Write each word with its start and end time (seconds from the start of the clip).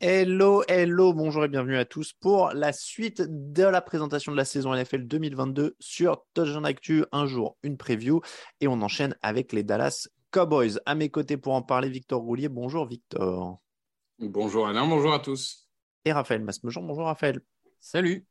Hello, 0.00 0.62
hello, 0.68 1.12
bonjour 1.12 1.44
et 1.44 1.48
bienvenue 1.48 1.76
à 1.76 1.84
tous 1.84 2.12
pour 2.12 2.50
la 2.52 2.72
suite 2.72 3.22
de 3.26 3.64
la 3.64 3.80
présentation 3.80 4.30
de 4.32 4.36
la 4.36 4.44
saison 4.44 4.74
NFL 4.74 5.06
2022 5.06 5.76
sur 5.80 6.24
Touchdown 6.34 6.66
Actu. 6.66 7.04
Un 7.10 7.26
jour, 7.26 7.56
une 7.62 7.76
preview 7.76 8.20
et 8.60 8.68
on 8.68 8.80
enchaîne 8.82 9.16
avec 9.22 9.52
les 9.52 9.62
Dallas 9.62 10.08
Cowboys. 10.30 10.78
À 10.86 10.94
mes 10.94 11.08
côtés 11.08 11.36
pour 11.36 11.54
en 11.54 11.62
parler, 11.62 11.88
Victor 11.88 12.20
Roulier. 12.20 12.48
Bonjour 12.48 12.86
Victor. 12.86 13.60
Bonjour 14.18 14.68
Alain, 14.68 14.86
bonjour 14.86 15.12
à 15.14 15.20
tous. 15.20 15.68
Et 16.04 16.12
Raphaël 16.12 16.42
Masmejean. 16.42 16.82
Bonjour 16.82 17.06
Raphaël. 17.06 17.40
Salut. 17.80 18.26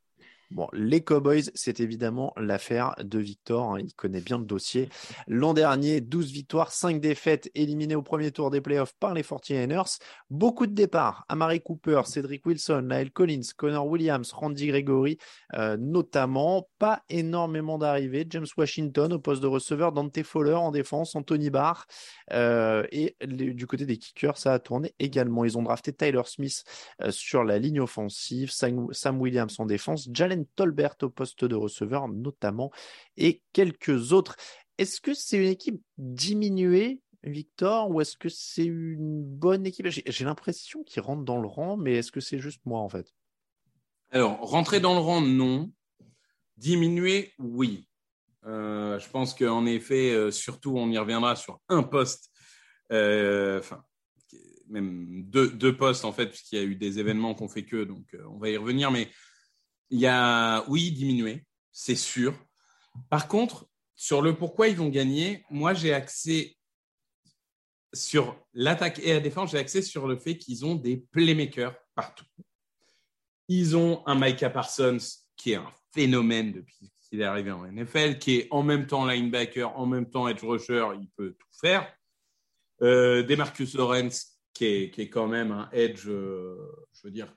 Bon, 0.50 0.70
les 0.71 1.02
Cowboys, 1.02 1.51
c'est 1.56 1.82
évidemment 1.82 2.32
l'affaire 2.37 2.96
de 3.04 3.19
Victor. 3.19 3.74
Hein, 3.74 3.79
il 3.79 3.93
connaît 3.93 4.21
bien 4.21 4.37
le 4.37 4.46
dossier. 4.46 4.87
L'an 5.28 5.54
dernier, 5.54 6.00
12 6.00 6.32
victoires, 6.32 6.71
5 6.71 7.01
défaites, 7.01 7.51
éliminées 7.54 7.96
au 7.96 8.01
premier 8.01 8.32
tour 8.32 8.50
des 8.50 8.61
playoffs 8.61 8.93
par 8.97 9.14
les 9.14 9.23
49ers. 9.23 10.00
Beaucoup 10.29 10.65
de 10.65 10.73
départs. 10.73 11.25
Amari 11.28 11.60
Cooper, 11.60 12.04
Cedric 12.06 12.46
Wilson, 12.46 12.87
Lyle 12.89 13.11
Collins, 13.11 13.42
Connor 13.57 13.87
Williams, 13.87 14.32
Randy 14.32 14.68
Gregory, 14.68 15.18
euh, 15.56 15.75
notamment. 15.78 16.70
Pas 16.79 17.04
énormément 17.09 17.78
d'arrivées. 17.78 18.25
James 18.29 18.48
Washington 18.57 19.11
au 19.11 19.20
poste 19.20 19.42
de 19.42 19.48
receveur, 19.48 19.92
Dante 19.92 20.23
Fowler 20.23 20.54
en 20.54 20.71
défense, 20.71 21.15
Anthony 21.15 21.50
Barr. 21.50 21.87
Euh, 22.32 22.86
et 22.92 23.18
du 23.25 23.68
côté 23.68 23.86
des 23.86 23.98
kickers, 23.98 24.37
ça 24.37 24.54
a 24.54 24.59
tourné 24.59 24.93
également. 25.00 25.43
Ils 25.43 25.57
ont 25.57 25.64
drafté 25.64 25.92
Tyler 25.92 26.21
Smith 26.25 26.64
euh, 27.01 27.11
sur 27.11 27.43
la 27.43 27.59
ligne 27.59 27.82
offensive, 27.82 28.50
Sam, 28.51 29.20
Williams 29.20 29.59
en 29.59 29.65
défense, 29.65 30.07
Jalen 30.14 30.36
Tolbert 30.46 30.96
au 31.01 31.09
poste 31.09 31.46
de 31.46 31.55
receveur 31.55 32.08
notamment, 32.08 32.72
et 33.17 33.44
quelques 33.53 34.12
autres. 34.14 34.36
Est-ce 34.78 35.02
que 35.02 35.14
c'est 35.14 35.38
une 35.38 35.50
équipe 35.50 35.81
diminuée, 35.98 37.02
Victor, 37.23 37.89
ou 37.89 38.02
est-ce 38.02 38.16
que 38.16 38.30
c'est 38.30 38.66
une 38.66 39.23
bonne 39.23 39.66
équipe? 39.66 39.88
J'ai 39.88 40.25
l'impression 40.25 40.84
qu'ils 40.84 41.02
rentrent 41.02 41.25
dans 41.25 41.42
le 41.42 41.47
rang, 41.47 41.78
mais 41.78 41.95
est-ce 41.95 42.12
que 42.12 42.20
c'est 42.20 42.39
juste 42.39 42.62
moi 42.66 42.80
en 42.80 42.89
fait? 42.89 43.14
Alors, 44.12 44.39
rentrer 44.39 44.80
dans 44.80 44.94
le 44.94 45.02
rang, 45.02 45.22
non. 45.22 45.72
Diminuer, 46.58 47.34
oui. 47.40 47.88
Euh, 48.45 48.97
je 49.00 49.09
pense 49.09 49.34
qu'en 49.34 49.66
effet, 49.66 50.12
euh, 50.12 50.31
surtout, 50.31 50.78
on 50.78 50.90
y 50.90 50.97
reviendra 50.97 51.36
sur 51.36 51.59
un 51.69 51.84
poste, 51.84 52.31
euh, 52.92 53.59
enfin, 53.59 53.84
même 54.69 55.23
deux, 55.23 55.50
deux, 55.50 55.75
postes 55.75 56.06
en 56.06 56.14
fait, 56.14 56.28
puisqu'il 56.28 56.58
y 56.58 56.62
a 56.62 56.66
eu 56.66 56.75
des 56.75 57.00
événements 57.00 57.36
qu'on 57.36 57.50
fait 57.50 57.66
que, 57.66 57.84
donc 57.84 58.16
on 58.30 58.38
va 58.38 58.50
y 58.50 58.58
revenir. 58.58 58.92
Mais 58.92 59.09
il 59.90 60.00
y 60.00 60.08
a, 60.08 60.64
oui, 60.70 60.92
diminué, 60.92 61.46
c'est 61.72 61.96
sûr. 61.96 62.34
Par 63.10 63.28
contre, 63.28 63.68
sur 63.96 64.22
le 64.22 64.36
pourquoi 64.36 64.68
ils 64.68 64.76
vont 64.76 64.90
gagner, 64.90 65.44
moi, 65.50 65.74
j'ai 65.74 65.94
accès 65.94 66.58
sur 67.94 68.38
l'attaque 68.54 69.00
et 69.00 69.14
la 69.14 69.20
défense, 69.20 69.52
j'ai 69.52 69.58
accès 69.58 69.82
sur 69.82 70.08
le 70.08 70.18
fait 70.18 70.38
qu'ils 70.38 70.66
ont 70.66 70.76
des 70.76 70.98
playmakers 70.98 71.76
partout. 71.96 72.26
Ils 73.48 73.78
ont 73.78 74.04
un 74.06 74.16
Micah 74.16 74.50
Parsons 74.50 74.98
qui 75.36 75.54
est 75.54 75.56
un 75.56 75.72
phénomène 75.94 76.52
depuis 76.52 76.92
qu'il 77.10 77.22
est 77.22 77.26
arrivé 77.26 77.52
en 77.52 77.66
NFL, 77.66 78.18
qui 78.20 78.40
est 78.40 78.48
en 78.52 78.64
même 78.64 78.86
temps 78.86 79.06
linebacker, 79.06 79.78
en 79.78 79.86
même 79.86 80.10
temps 80.10 80.28
edge 80.28 80.44
rusher, 80.44 80.86
il 81.00 81.08
peut 81.16 81.36
tout 81.40 81.48
faire. 81.60 81.92
Euh, 82.82 83.24
Demarcus 83.24 83.74
Lawrence, 83.76 84.40
qui 84.54 84.66
est, 84.66 84.92
qui 84.92 85.02
est, 85.02 85.10
quand 85.10 85.28
même 85.28 85.52
un 85.52 85.70
edge, 85.72 86.08
euh, 86.08 86.58
je 86.94 87.08
veux 87.08 87.12
dire, 87.12 87.34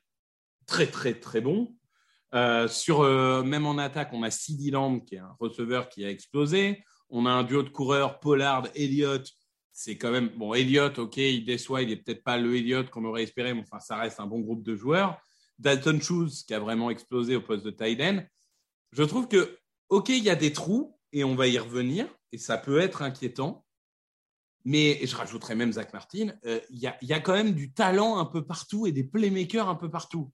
très, 0.67 0.87
très, 0.87 1.15
très 1.15 1.41
bon. 1.41 1.75
Euh, 2.35 2.69
sur, 2.69 3.01
euh, 3.01 3.43
même 3.43 3.67
en 3.67 3.79
attaque, 3.79 4.11
on 4.13 4.23
a 4.23 4.31
CD 4.31 4.71
Lamb, 4.71 5.05
qui 5.05 5.17
est 5.17 5.19
un 5.19 5.37
receveur 5.41 5.89
qui 5.89 6.05
a 6.05 6.11
explosé. 6.11 6.85
On 7.09 7.27
a 7.27 7.31
un 7.31 7.43
duo 7.43 7.63
de 7.63 7.69
coureurs, 7.69 8.21
Pollard, 8.21 8.69
Elliott. 8.75 9.29
C'est 9.73 9.97
quand 9.97 10.11
même, 10.11 10.29
bon, 10.37 10.55
Elliott, 10.55 10.99
OK, 10.99 11.17
il 11.17 11.45
déçoit, 11.45 11.83
il 11.83 11.89
n'est 11.89 11.97
peut-être 11.97 12.23
pas 12.23 12.37
le 12.37 12.57
Elliott 12.57 12.91
qu'on 12.91 13.05
aurait 13.05 13.23
espéré, 13.23 13.55
mais 13.55 13.63
enfin, 13.63 13.81
ça 13.81 13.97
reste 13.97 14.21
un 14.21 14.27
bon 14.27 14.41
groupe 14.41 14.63
de 14.63 14.77
joueurs. 14.77 15.21
Dalton 15.59 16.01
Shoes, 16.01 16.45
qui 16.47 16.55
a 16.55 16.61
vraiment 16.61 16.91
explosé 16.91 17.37
au 17.37 17.41
poste 17.41 17.65
de 17.65 17.71
tight 17.71 18.01
Je 18.93 19.03
trouve 19.03 19.29
que, 19.29 19.59
OK, 19.89 20.09
il 20.11 20.23
y 20.23 20.31
a 20.31 20.37
des 20.37 20.53
trous, 20.53 20.97
et 21.13 21.25
on 21.25 21.35
va 21.35 21.49
y 21.49 21.59
revenir, 21.59 22.07
et 22.33 22.39
ça 22.39 22.59
peut 22.59 22.79
être 22.79 23.03
inquiétant. 23.03 23.65
Mais 24.65 25.05
je 25.05 25.17
rajouterais 25.17 25.55
même 25.55 25.73
Zach 25.73 25.93
Martin, 25.93 26.35
euh, 26.45 26.61
il 26.71 26.79
y, 26.79 27.13
a, 27.13 27.21
quand 27.21 27.33
même 27.33 27.53
du 27.53 27.73
talent 27.73 28.19
un 28.19 28.27
peu 28.27 28.45
partout 28.45 28.87
et 28.87 28.93
des 28.93 29.05
playmakers 29.05 29.69
un 29.69 29.75
peu 29.75 29.91
partout. 29.91 30.31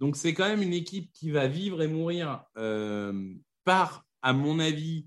Donc 0.00 0.16
c'est 0.16 0.32
quand 0.32 0.48
même 0.48 0.62
une 0.62 0.72
équipe 0.72 1.12
qui 1.12 1.30
va 1.30 1.46
vivre 1.46 1.82
et 1.82 1.86
mourir 1.86 2.42
euh, 2.56 3.34
par, 3.64 4.06
à 4.22 4.32
mon 4.32 4.58
avis, 4.58 5.06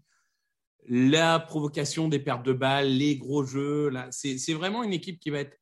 la 0.88 1.40
provocation 1.40 2.08
des 2.08 2.20
pertes 2.20 2.46
de 2.46 2.54
balles, 2.54 2.90
les 2.90 3.18
gros 3.18 3.44
jeux. 3.44 3.92
C'est 4.12 4.54
vraiment 4.54 4.84
une 4.84 4.94
équipe 4.94 5.20
qui 5.20 5.32
va 5.32 5.40
être 5.40 5.58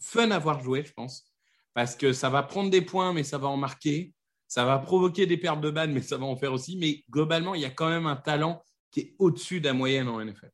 fun 0.00 0.30
à 0.30 0.38
voir 0.38 0.60
jouer, 0.60 0.84
je 0.84 0.92
pense, 0.92 1.30
parce 1.74 1.94
que 1.94 2.12
ça 2.12 2.30
va 2.30 2.42
prendre 2.42 2.70
des 2.70 2.80
points, 2.80 3.12
mais 3.12 3.22
ça 3.22 3.38
va 3.38 3.48
en 3.48 3.56
marquer. 3.56 4.14
Ça 4.48 4.64
va 4.64 4.78
provoquer 4.78 5.26
des 5.26 5.36
pertes 5.36 5.60
de 5.60 5.70
balles, 5.70 5.90
mais 5.90 6.02
ça 6.02 6.16
va 6.16 6.24
en 6.24 6.36
faire 6.36 6.52
aussi. 6.52 6.76
Mais 6.76 7.04
globalement, 7.08 7.54
il 7.54 7.60
y 7.60 7.66
a 7.66 7.70
quand 7.70 7.88
même 7.88 8.06
un 8.06 8.16
talent 8.16 8.64
qui 8.90 9.00
est 9.00 9.14
au-dessus 9.18 9.60
de 9.60 9.66
la 9.66 9.74
moyenne 9.74 10.08
en 10.08 10.24
NFL. 10.24 10.50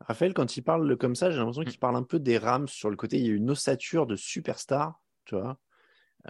Raphaël, 0.00 0.34
quand 0.34 0.56
il 0.56 0.62
parle 0.62 0.96
comme 0.96 1.14
ça, 1.14 1.30
j'ai 1.30 1.38
l'impression 1.38 1.64
qu'il 1.64 1.78
parle 1.78 1.96
un 1.96 2.02
peu 2.02 2.18
des 2.18 2.38
Rams 2.38 2.68
sur 2.68 2.90
le 2.90 2.96
côté. 2.96 3.18
Il 3.18 3.26
y 3.26 3.30
a 3.30 3.32
une 3.32 3.50
ossature 3.50 4.06
de 4.06 4.16
superstar, 4.16 5.00
tu 5.24 5.34
vois. 5.36 5.58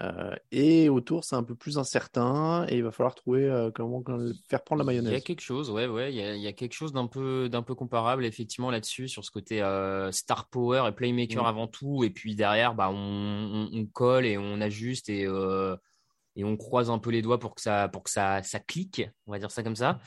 Euh, 0.00 0.34
et 0.52 0.88
autour, 0.88 1.24
c'est 1.24 1.34
un 1.34 1.42
peu 1.42 1.54
plus 1.54 1.78
incertain 1.78 2.66
et 2.68 2.76
il 2.76 2.84
va 2.84 2.90
falloir 2.90 3.14
trouver 3.14 3.44
euh, 3.44 3.70
comment 3.74 4.02
faire 4.48 4.62
prendre 4.62 4.80
la 4.80 4.84
mayonnaise. 4.84 5.10
Il 5.10 5.14
y 5.14 5.16
a 5.16 5.20
quelque 5.20 5.40
chose, 5.40 5.70
ouais, 5.70 5.86
ouais, 5.86 6.12
il 6.12 6.16
y 6.16 6.22
a, 6.22 6.36
il 6.36 6.42
y 6.42 6.46
a 6.46 6.52
quelque 6.52 6.74
chose 6.74 6.92
d'un 6.92 7.06
peu, 7.06 7.48
d'un 7.48 7.62
peu 7.62 7.74
comparable 7.74 8.24
effectivement 8.24 8.70
là-dessus 8.70 9.08
sur 9.08 9.24
ce 9.24 9.30
côté 9.30 9.62
euh, 9.62 10.12
star 10.12 10.48
power 10.48 10.84
et 10.88 10.92
playmaker 10.92 11.42
mm. 11.42 11.46
avant 11.46 11.66
tout, 11.66 12.04
et 12.04 12.10
puis 12.10 12.36
derrière, 12.36 12.74
bah, 12.74 12.90
on, 12.92 13.68
on, 13.72 13.86
colle 13.86 14.26
et 14.26 14.38
on 14.38 14.60
ajuste 14.60 15.08
et 15.08 15.26
et 16.38 16.44
on 16.44 16.56
croise 16.56 16.88
un 16.88 16.98
peu 16.98 17.10
les 17.10 17.20
doigts 17.20 17.38
pour 17.38 17.54
que 17.54 17.60
ça, 17.60 17.88
pour 17.88 18.04
que 18.04 18.10
ça, 18.10 18.42
ça 18.42 18.60
clique, 18.60 19.02
on 19.26 19.32
va 19.32 19.38
dire 19.38 19.50
ça 19.50 19.62
comme 19.62 19.76
ça. 19.76 19.98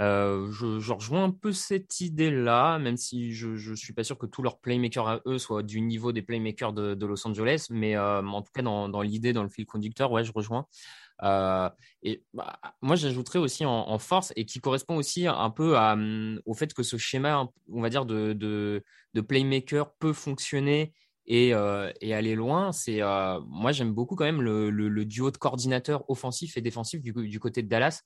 Euh, 0.00 0.52
je, 0.52 0.92
rejoins 0.92 1.24
un 1.24 1.30
peu 1.30 1.50
cette 1.50 2.00
idée-là, 2.00 2.78
même 2.78 2.96
si 2.96 3.32
je 3.32 3.70
ne 3.70 3.74
suis 3.74 3.92
pas 3.92 4.04
sûr 4.04 4.16
que 4.16 4.26
tous 4.26 4.42
leurs 4.42 4.60
playmakers 4.60 5.08
à 5.08 5.20
eux 5.26 5.38
soient 5.38 5.64
du 5.64 5.80
niveau 5.80 6.12
des 6.12 6.22
playmakers 6.22 6.72
de, 6.72 7.06
Los 7.06 7.26
Angeles, 7.26 7.66
mais 7.70 7.96
euh, 7.96 8.22
en 8.22 8.42
tout 8.42 8.52
cas 8.54 8.62
dans, 8.62 9.02
l'idée, 9.02 9.32
dans 9.32 9.42
le 9.42 9.48
fil 9.48 9.66
conducteur, 9.66 10.12
ouais, 10.12 10.24
je 10.24 10.32
rejoins. 10.32 10.66
Euh, 11.24 11.68
et 12.02 12.22
bah, 12.32 12.60
moi, 12.80 12.94
j'ajouterais 12.94 13.40
aussi 13.40 13.64
en, 13.64 13.98
force 13.98 14.32
et 14.36 14.44
qui 14.44 14.60
correspond 14.60 14.96
aussi 14.96 15.26
un 15.26 15.50
peu 15.50 15.76
au 16.44 16.54
fait 16.54 16.74
que 16.74 16.84
ce 16.84 16.96
schéma, 16.96 17.48
on 17.72 17.80
va 17.80 17.90
dire, 17.90 18.06
de, 18.06 18.84
playmaker 19.26 19.92
peut 19.94 20.12
fonctionner 20.12 20.92
et, 21.28 21.52
aller 21.52 22.34
loin. 22.34 22.72
C'est 22.72 23.00
moi, 23.46 23.72
j'aime 23.72 23.92
beaucoup 23.92 24.16
quand 24.16 24.24
même 24.24 24.42
le, 24.42 25.04
duo 25.04 25.30
de 25.30 25.36
coordinateurs 25.36 26.08
offensifs 26.10 26.56
et 26.56 26.60
défensifs 26.60 27.02
du, 27.02 27.12
du 27.12 27.38
côté 27.38 27.62
de 27.62 27.68
Dallas. 27.68 28.02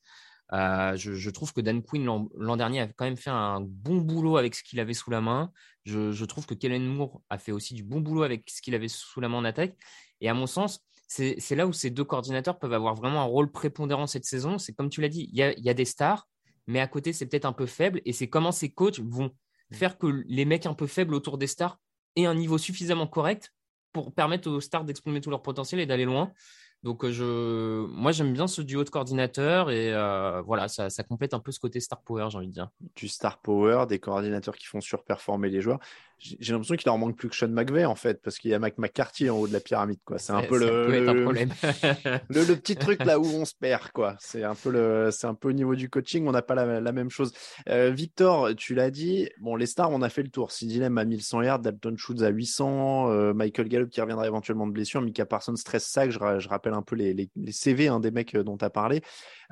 Euh, 0.53 0.97
je, 0.97 1.31
trouve 1.31 1.53
que 1.55 1.63
Dan 1.63 1.83
Quinn 1.83 2.29
l'an 2.37 2.57
dernier 2.57 2.81
a 2.81 2.87
quand 2.87 3.07
même 3.07 3.17
fait 3.17 3.31
un 3.31 3.61
bon 3.61 3.97
boulot 3.99 4.37
avec 4.37 4.55
ce 4.55 4.63
qu'il 4.63 4.81
avait 4.81 4.95
sous 4.95 5.11
la 5.11 5.21
main. 5.21 5.51
Je, 5.85 6.25
trouve 6.25 6.47
que 6.47 6.55
Kellen 6.55 6.85
Moore 6.87 7.23
a 7.31 7.39
fait 7.39 7.53
aussi 7.53 7.75
du 7.75 7.83
bon 7.83 8.01
boulot 8.01 8.23
avec 8.23 8.49
ce 8.51 8.61
qu'il 8.61 8.75
avait 8.75 8.89
sous 8.89 9.21
la 9.21 9.29
main 9.29 9.39
en 9.39 9.45
attaque. 9.45 9.75
Et 10.21 10.29
à 10.29 10.35
mon 10.35 10.47
sens, 10.47 10.85
c'est 11.09 11.57
là 11.57 11.67
où 11.67 11.73
ces 11.73 11.91
deux 11.91 12.05
coordinateurs 12.05 12.59
peuvent 12.59 12.73
avoir 12.73 12.95
vraiment 12.95 13.21
un 13.23 13.27
rôle 13.27 13.51
prépondérant 13.51 14.07
cette 14.07 14.25
saison. 14.25 14.59
C'est 14.59 14.75
comme 14.75 14.91
tu 14.91 15.01
l'as 15.01 15.09
dit, 15.09 15.29
il 15.33 15.39
y 15.39 15.69
a, 15.71 15.75
des 15.75 15.85
stars, 15.85 16.29
mais 16.67 16.81
à 16.81 16.87
côté, 16.87 17.13
c'est 17.13 17.27
peut-être 17.27 17.47
un 17.47 17.53
peu 17.53 17.67
faible. 17.67 18.03
Et 18.05 18.13
c'est 18.13 18.29
comment 18.29 18.53
ces 18.53 18.71
coachs 18.71 19.01
vont 19.01 19.31
mm. 19.71 19.75
faire 19.75 19.97
que 19.97 20.07
les 20.27 20.45
mecs 20.45 20.67
un 20.67 20.75
peu 20.75 20.87
faibles 20.87 21.15
autour 21.15 21.39
des 21.39 21.47
stars 21.47 21.79
aient 22.17 22.27
un 22.27 22.35
niveau 22.35 22.59
suffisamment 22.59 23.07
correct 23.07 23.55
pour 23.93 24.15
permettre 24.15 24.51
aux 24.51 24.61
stars 24.61 24.85
d'exprimer 24.85 25.21
tout 25.21 25.31
leur 25.31 25.43
potentiel 25.43 25.81
et 25.81 25.87
d'aller 25.87 26.05
loin. 26.05 26.33
Donc, 26.83 27.05
euh, 27.05 27.13
je, 27.13 27.87
moi, 27.93 28.11
j'aime 28.11 28.33
bien 28.33 28.49
ce 28.49 28.61
duo 28.61 28.83
de 28.83 28.91
coordinateurs 28.91 29.71
et 29.71 29.95
euh, 29.95 30.43
voilà, 30.43 30.67
ça, 30.67 30.91
ça, 30.91 31.05
complète 31.05 31.33
un 31.33 31.39
peu 31.39 31.53
ce 31.53 31.61
côté 31.61 31.79
star 31.79 32.01
power, 32.01 32.27
j'ai 32.31 32.39
envie 32.39 32.49
de 32.49 32.53
dire. 32.53 32.71
Du 32.97 33.07
star 33.07 33.39
power, 33.39 33.87
des 33.89 34.01
coordinateurs 34.01 34.57
qui 34.57 34.67
font 34.67 34.81
surperformer 34.81 35.49
les 35.49 35.61
joueurs. 35.61 35.79
J'ai 36.19 36.53
l'impression 36.53 36.77
qu'il 36.77 36.87
leur 36.89 36.99
manque 36.99 37.17
plus 37.17 37.29
que 37.29 37.35
Sean 37.35 37.49
McVay 37.49 37.85
en 37.85 37.97
fait, 37.97 38.23
parce 38.23 38.39
qu'il 38.39 38.53
y 38.53 38.55
a 38.55 38.59
Mac 38.61 38.79
McCarthy 38.79 39.29
en 39.29 39.39
haut 39.39 39.49
de 39.49 39.53
la 39.53 39.59
pyramide, 39.59 39.99
quoi. 40.05 40.19
C'est 40.19 40.33
un 40.33 40.43
peu 40.43 40.57
le, 40.57 41.09
un 41.09 41.23
problème. 41.23 41.51
le, 42.31 42.45
le, 42.45 42.55
petit 42.55 42.77
truc 42.77 43.05
là 43.05 43.19
où 43.19 43.25
on 43.25 43.45
se 43.45 43.55
perd, 43.57 43.91
quoi. 43.91 44.15
C'est 44.21 44.45
un 44.45 44.55
peu 44.55 44.71
le, 44.71 45.11
c'est 45.11 45.27
un 45.27 45.35
peu 45.35 45.49
au 45.49 45.53
niveau 45.53 45.75
du 45.75 45.91
coaching, 45.91 46.29
on 46.29 46.31
n'a 46.31 46.43
pas 46.43 46.55
la, 46.55 46.81
la, 46.81 46.93
même 46.93 47.11
chose. 47.11 47.33
Euh, 47.69 47.91
Victor, 47.91 48.55
tu 48.55 48.77
l'as 48.77 48.93
dit, 48.93 49.29
bon, 49.41 49.57
les 49.57 49.67
stars, 49.67 49.91
on 49.91 50.01
a 50.01 50.09
fait 50.09 50.23
le 50.23 50.29
tour. 50.29 50.53
Sidney 50.53 50.79
Lamb 50.79 50.97
à 50.97 51.05
1100 51.05 51.43
yards, 51.43 51.59
Dalton 51.59 51.97
Schultz 51.97 52.23
à 52.23 52.29
800, 52.29 53.11
euh, 53.11 53.35
Michael 53.35 53.69
Gallup 53.69 53.91
qui 53.91 54.01
reviendra 54.01 54.25
éventuellement 54.27 54.69
de 54.69 54.73
blessure, 54.73 55.01
Mika 55.03 55.27
Parsons 55.27 55.55
13 55.55 55.83
sacs. 55.83 56.11
Je, 56.13 56.19
je 56.39 56.49
rappelle 56.49 56.72
un 56.73 56.83
peu 56.83 56.97
les, 56.97 57.15
les, 57.15 57.31
les 57.37 57.53
CV 57.53 57.89
hein, 57.89 58.01
des 58.01 58.11
mecs 58.11 58.35
euh, 58.35 58.43
dont 58.43 58.57
tu 58.57 58.65
as 58.65 58.71
parlé. 58.71 59.03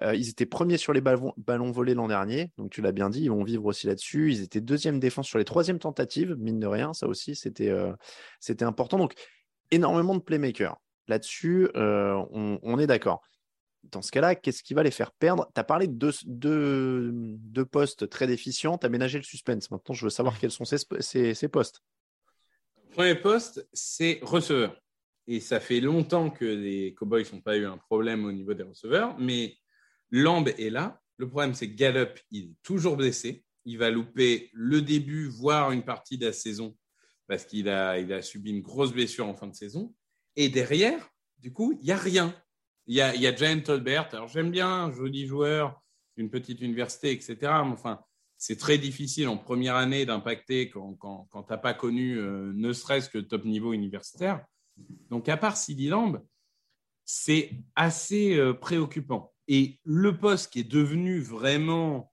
Euh, 0.03 0.15
ils 0.15 0.29
étaient 0.29 0.47
premiers 0.47 0.79
sur 0.79 0.93
les 0.93 1.01
ballons, 1.01 1.33
ballons 1.37 1.71
volés 1.71 1.95
l'an 1.95 2.09
dernier, 2.09 2.51
donc 2.57 2.71
tu 2.71 2.83
l'as 2.83 2.93
bien 2.93 3.11
dit, 3.11 3.23
ils 3.23 3.31
vont 3.31 3.45
vivre 3.45 3.67
aussi 3.67 3.87
là-dessus. 3.87 4.33
Ils 4.33 4.43
étaient 4.43 4.61
deuxième 4.61 5.01
défense 5.01 5.27
sur 5.27 5.39
les 5.39 5.45
troisièmes 5.45 5.79
tentatives, 5.79 6.37
mine 6.39 6.61
de 6.61 6.67
rien, 6.67 6.93
ça 6.93 7.07
aussi 7.07 7.35
c'était 7.35 7.71
euh, 7.71 7.93
c'était 8.41 8.65
important. 8.65 8.99
Donc 8.99 9.15
énormément 9.71 10.15
de 10.15 10.21
playmakers. 10.21 10.77
Là-dessus, 11.09 11.69
euh, 11.75 12.23
on, 12.31 12.79
est 12.79 12.87
d'accord. 12.87 13.21
dans 13.83 14.01
ce 14.01 14.13
cas-là, 14.13 14.37
qu'est-ce 14.37 14.63
qui 14.63 14.75
va 14.75 14.85
les 14.85 14.93
faire 14.93 15.11
perdre? 15.11 15.51
Tu 15.55 15.61
as 15.61 15.65
parlé 15.65 15.89
de 15.89 16.13
deux, 16.25 17.65
postes 17.65 18.09
très 18.09 18.29
déficients, 18.29 18.79
tu 18.79 18.87
as 18.87 18.89
ménagé 18.89 19.19
le 19.19 19.25
suspense. 19.25 19.71
Maintenant, 19.73 19.95
je 19.95 20.05
veux 20.05 20.11
savoir 20.11 20.39
quels 20.39 20.53
sont 20.53 20.65
ces, 20.65 21.35
ces, 21.35 21.49
postes. 21.49 21.83
Premier 22.93 23.17
poste, 23.17 23.67
c'est 23.73 24.21
receveur. 24.23 24.81
Et 25.33 25.39
ça 25.39 25.61
fait 25.61 25.79
longtemps 25.79 26.29
que 26.29 26.45
les 26.45 26.93
Cowboys 26.95 27.25
n'ont 27.33 27.41
pas 27.41 27.57
eu 27.57 27.65
un 27.65 27.79
problème 27.79 28.25
au 28.25 28.33
niveau 28.33 28.53
des 28.53 28.65
receveurs, 28.65 29.17
mais 29.17 29.57
Lamb 30.11 30.49
est 30.49 30.71
là. 30.71 31.01
Le 31.19 31.29
problème, 31.29 31.55
c'est 31.55 31.71
que 31.71 31.77
Gallup, 31.77 32.19
il 32.33 32.47
est 32.47 32.55
toujours 32.65 32.97
blessé. 32.97 33.45
Il 33.65 33.79
va 33.79 33.91
louper 33.91 34.51
le 34.55 34.83
début, 34.83 35.29
voire 35.29 35.71
une 35.71 35.85
partie 35.85 36.19
de 36.19 36.27
la 36.27 36.33
saison, 36.33 36.77
parce 37.29 37.45
qu'il 37.45 37.69
a, 37.69 38.23
subi 38.23 38.51
une 38.51 38.61
grosse 38.61 38.93
blessure 38.93 39.29
en 39.29 39.35
fin 39.37 39.47
de 39.47 39.55
saison. 39.55 39.95
Et 40.35 40.49
derrière, 40.49 41.09
du 41.39 41.53
coup, 41.53 41.79
il 41.81 41.85
n'y 41.85 41.93
a 41.93 41.97
rien. 41.97 42.35
Il 42.89 42.97
y 42.97 43.01
a, 43.01 43.15
y 43.15 43.37
Jane 43.37 43.63
Tolbert. 43.63 44.09
Alors, 44.13 44.27
j'aime 44.27 44.51
bien, 44.51 44.91
joli 44.91 45.29
joueur, 45.29 45.81
une 46.17 46.29
petite 46.29 46.61
université, 46.61 47.13
etc. 47.13 47.37
Mais 47.41 47.71
enfin, 47.71 48.01
c'est 48.37 48.59
très 48.59 48.79
difficile 48.79 49.29
en 49.29 49.37
première 49.37 49.77
année 49.77 50.05
d'impacter 50.07 50.71
quand 50.71 51.29
tu 51.31 51.39
n'as 51.49 51.57
pas 51.57 51.75
connu 51.75 52.19
euh, 52.19 52.51
ne 52.53 52.73
serait-ce 52.73 53.09
que 53.09 53.19
top 53.19 53.45
niveau 53.45 53.73
universitaire. 53.73 54.45
Donc, 55.11 55.29
à 55.29 55.37
part 55.37 55.57
Sidi 55.57 55.89
Lamb, 55.89 56.23
c'est 57.05 57.51
assez 57.75 58.37
euh, 58.37 58.55
préoccupant. 58.55 59.33
Et 59.49 59.81
le 59.85 60.17
poste 60.17 60.53
qui 60.53 60.61
est 60.61 60.71
devenu 60.71 61.21
vraiment, 61.21 62.13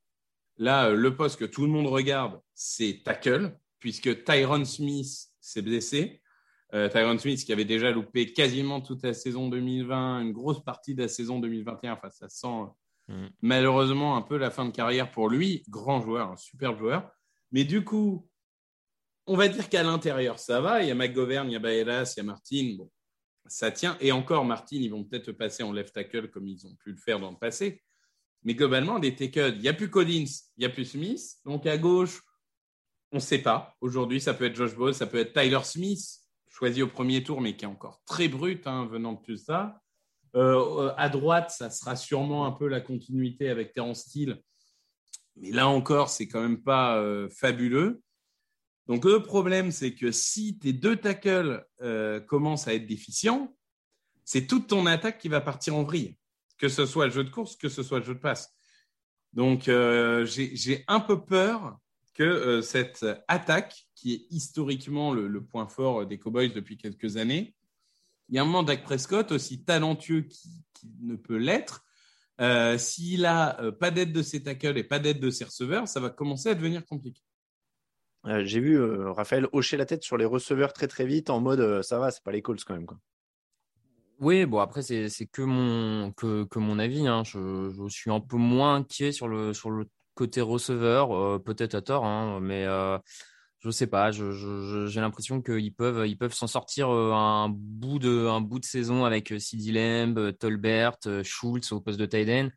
là, 0.57 0.87
euh, 0.87 0.95
le 0.95 1.15
poste 1.15 1.39
que 1.39 1.45
tout 1.45 1.61
le 1.61 1.71
monde 1.71 1.85
regarde, 1.85 2.41
c'est 2.55 3.01
tackle, 3.05 3.55
puisque 3.79 4.23
Tyron 4.23 4.65
Smith 4.65 5.27
s'est 5.39 5.61
blessé. 5.61 6.21
Euh, 6.73 6.89
Tyron 6.89 7.17
Smith 7.19 7.45
qui 7.45 7.53
avait 7.53 7.63
déjà 7.63 7.91
loupé 7.91 8.33
quasiment 8.33 8.81
toute 8.81 9.03
la 9.03 9.13
saison 9.13 9.49
2020, 9.49 10.21
une 10.21 10.33
grosse 10.33 10.63
partie 10.63 10.95
de 10.95 11.03
la 11.03 11.07
saison 11.07 11.39
2021. 11.39 11.93
Enfin, 11.93 12.09
ça 12.09 12.27
sent 12.27 12.65
malheureusement 13.41 14.17
un 14.17 14.21
peu 14.21 14.35
la 14.35 14.51
fin 14.51 14.65
de 14.65 14.71
carrière 14.71 15.11
pour 15.11 15.29
lui. 15.29 15.63
Grand 15.69 16.01
joueur, 16.01 16.31
un 16.31 16.37
super 16.37 16.75
joueur. 16.75 17.09
Mais 17.51 17.63
du 17.63 17.85
coup, 17.85 18.27
on 19.27 19.35
va 19.35 19.47
dire 19.47 19.69
qu'à 19.69 19.83
l'intérieur, 19.83 20.39
ça 20.39 20.61
va. 20.61 20.81
Il 20.81 20.87
y 20.87 20.91
a 20.91 20.95
McGovern, 20.95 21.49
il 21.49 21.53
y 21.53 21.55
a 21.55 21.59
Baelas, 21.59 22.13
il 22.15 22.19
y 22.19 22.21
a 22.21 22.23
Martin. 22.23 22.75
Bon, 22.77 22.89
ça 23.47 23.71
tient. 23.71 23.97
Et 23.99 24.11
encore, 24.11 24.45
Martin, 24.45 24.77
ils 24.77 24.89
vont 24.89 25.03
peut-être 25.03 25.31
passer 25.31 25.63
en 25.63 25.71
left 25.71 25.93
tackle 25.93 26.29
comme 26.29 26.47
ils 26.47 26.65
ont 26.65 26.75
pu 26.75 26.91
le 26.91 26.97
faire 26.97 27.19
dans 27.19 27.31
le 27.31 27.37
passé. 27.37 27.83
Mais 28.43 28.55
globalement, 28.55 28.99
des 28.99 29.15
tackles, 29.15 29.55
il 29.55 29.61
n'y 29.61 29.67
a 29.67 29.73
plus 29.73 29.89
Collins, 29.89 30.25
il 30.57 30.59
n'y 30.59 30.65
a 30.65 30.69
plus 30.69 30.85
Smith. 30.85 31.21
Donc 31.45 31.65
à 31.65 31.77
gauche, 31.77 32.21
on 33.11 33.17
ne 33.17 33.21
sait 33.21 33.39
pas. 33.39 33.75
Aujourd'hui, 33.81 34.21
ça 34.21 34.33
peut 34.33 34.45
être 34.45 34.55
Josh 34.55 34.75
Ball, 34.75 34.93
ça 34.93 35.07
peut 35.07 35.17
être 35.17 35.33
Tyler 35.33 35.63
Smith 35.63 35.99
choisi 36.49 36.81
au 36.81 36.87
premier 36.87 37.23
tour, 37.23 37.39
mais 37.39 37.55
qui 37.55 37.65
est 37.65 37.67
encore 37.67 38.01
très 38.05 38.27
brut 38.27 38.65
hein, 38.65 38.87
venant 38.87 39.13
de 39.13 39.21
tout 39.21 39.37
ça. 39.37 39.79
Euh, 40.35 40.91
à 40.97 41.09
droite, 41.09 41.51
ça 41.51 41.69
sera 41.69 41.95
sûrement 41.95 42.45
un 42.45 42.51
peu 42.51 42.67
la 42.67 42.81
continuité 42.81 43.49
avec 43.49 43.73
Terence 43.73 44.01
Steele. 44.01 44.41
Mais 45.35 45.51
là 45.51 45.67
encore, 45.67 46.09
c'est 46.09 46.27
quand 46.27 46.41
même 46.41 46.63
pas 46.63 46.97
euh, 46.97 47.29
fabuleux. 47.29 48.01
Donc 48.87 49.05
le 49.05 49.21
problème, 49.21 49.71
c'est 49.71 49.93
que 49.93 50.11
si 50.11 50.57
tes 50.59 50.73
deux 50.73 50.95
tackles 50.95 51.65
euh, 51.81 52.19
commencent 52.19 52.67
à 52.67 52.73
être 52.73 52.87
déficients, 52.87 53.53
c'est 54.23 54.47
toute 54.47 54.67
ton 54.67 54.85
attaque 54.85 55.19
qui 55.19 55.27
va 55.27 55.41
partir 55.41 55.75
en 55.75 55.83
vrille, 55.83 56.17
que 56.57 56.69
ce 56.69 56.85
soit 56.85 57.05
le 57.05 57.11
jeu 57.11 57.23
de 57.23 57.29
course, 57.29 57.55
que 57.55 57.69
ce 57.69 57.83
soit 57.83 57.99
le 57.99 58.05
jeu 58.05 58.15
de 58.15 58.19
passe. 58.19 58.53
Donc 59.33 59.63
j'ai 59.65 60.83
un 60.87 60.99
peu 60.99 61.23
peur 61.23 61.77
que 62.13 62.61
cette 62.61 63.05
attaque 63.27 63.87
qui 63.93 64.13
est 64.13 64.25
historiquement 64.31 65.13
le, 65.13 65.43
point 65.43 65.67
fort 65.67 66.05
des 66.05 66.17
Cowboys 66.17 66.53
depuis 66.53 66.77
quelques 66.77 67.17
années. 67.17 67.55
Il 68.29 68.35
y 68.35 68.39
a 68.39 68.41
un 68.41 68.45
moment 68.45 68.63
Dak 68.63 68.83
Prescott, 68.83 69.31
aussi 69.31 69.63
talentueux 69.63 70.21
qu'il 70.21 70.51
qui 70.77 70.91
ne 71.01 71.15
peut 71.15 71.37
l'être, 71.37 71.85
euh, 72.39 72.77
s'il 72.77 73.25
a 73.25 73.59
euh, 73.61 73.71
pas 73.71 73.91
d'aide 73.91 74.13
de 74.13 74.21
ses 74.21 74.43
tackles 74.43 74.77
et 74.77 74.83
pas 74.83 74.99
d'aide 74.99 75.19
de 75.19 75.29
ses 75.29 75.45
receveurs, 75.45 75.87
ça 75.87 75.99
va 75.99 76.09
commencer 76.09 76.49
à 76.49 76.55
devenir 76.55 76.85
compliqué. 76.85 77.21
Euh, 78.27 78.43
j'ai 78.45 78.59
vu 78.59 78.79
Raphaël 78.81 79.47
hocher 79.51 79.77
la 79.77 79.85
tête 79.85 80.03
sur 80.03 80.17
les 80.17 80.25
receveurs 80.25 80.73
très 80.73 80.87
très 80.87 81.05
vite 81.05 81.29
en 81.29 81.39
mode 81.39 81.81
ça 81.81 81.99
va, 81.99 82.11
c'est 82.11 82.23
pas 82.23 82.31
les 82.31 82.41
Colts 82.41 82.63
quand 82.63 82.73
même. 82.73 82.85
Quoi. 82.85 82.97
Oui, 84.19 84.45
bon 84.45 84.59
après 84.59 84.81
c'est 84.81 85.09
que 85.31 85.41
mon, 85.41 86.11
que, 86.11 86.43
que 86.45 86.59
mon 86.59 86.79
avis. 86.79 87.07
Hein. 87.07 87.23
Je, 87.23 87.69
je, 87.69 87.87
suis 87.87 88.11
un 88.11 88.19
peu 88.19 88.37
moins 88.37 88.75
inquiet 88.75 89.11
sur 89.11 89.27
le, 89.27 89.53
sur 89.53 89.69
le 89.69 89.87
côté 90.15 90.41
receveur, 90.41 91.41
peut-être 91.43 91.75
à 91.75 91.81
tort, 91.81 92.05
hein, 92.05 92.39
mais 92.41 92.65
je 93.59 93.71
sais 93.71 93.87
pas, 93.87 94.11
j'ai 94.11 95.01
l'impression 95.01 95.41
qu'ils 95.41 95.73
peuvent, 95.73 96.07
ils 96.07 96.17
peuvent 96.17 96.33
s'en 96.33 96.47
sortir 96.47 96.89
euh, 96.89 97.11
un 97.13 97.49
bout 97.49 97.97
de, 97.97 98.27
un 98.27 98.39
bout 98.39 98.59
de 98.59 98.65
saison 98.65 99.03
avec 99.03 99.31
euh, 99.31 99.39
Sidi 99.39 99.71
Lamb, 99.71 100.17
euh, 100.17 100.31
Tolbert, 100.31 100.97
Schultz 101.23 101.71
au 101.71 101.81
poste 101.81 101.99
de 101.99 102.05
Tyden. 102.05 102.51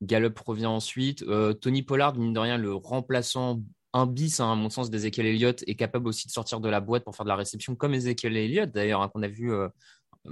Gallup 0.00 0.38
revient 0.38 0.66
ensuite. 0.66 1.24
Tony 1.60 1.82
Pollard, 1.82 2.16
mine 2.16 2.34
de 2.34 2.38
rien, 2.38 2.58
le 2.58 2.74
remplaçant 2.74 3.62
un 3.94 4.06
bis, 4.06 4.40
hein, 4.40 4.52
à 4.52 4.54
mon 4.54 4.68
sens, 4.68 4.90
d'Ezekiel 4.90 5.26
Elliott, 5.26 5.64
est 5.66 5.76
capable 5.76 6.08
aussi 6.08 6.26
de 6.26 6.32
sortir 6.32 6.60
de 6.60 6.68
la 6.68 6.80
boîte 6.80 7.04
pour 7.04 7.16
faire 7.16 7.24
de 7.24 7.30
la 7.30 7.36
réception, 7.36 7.74
comme 7.74 7.94
Ezekiel 7.94 8.36
Elliott, 8.36 8.70
d'ailleurs, 8.70 9.00
hein, 9.00 9.08
qu'on 9.08 9.22
a 9.22 9.28
vu 9.28 9.50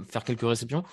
faire 0.07 0.23
quelques 0.23 0.41
réceptions 0.41 0.83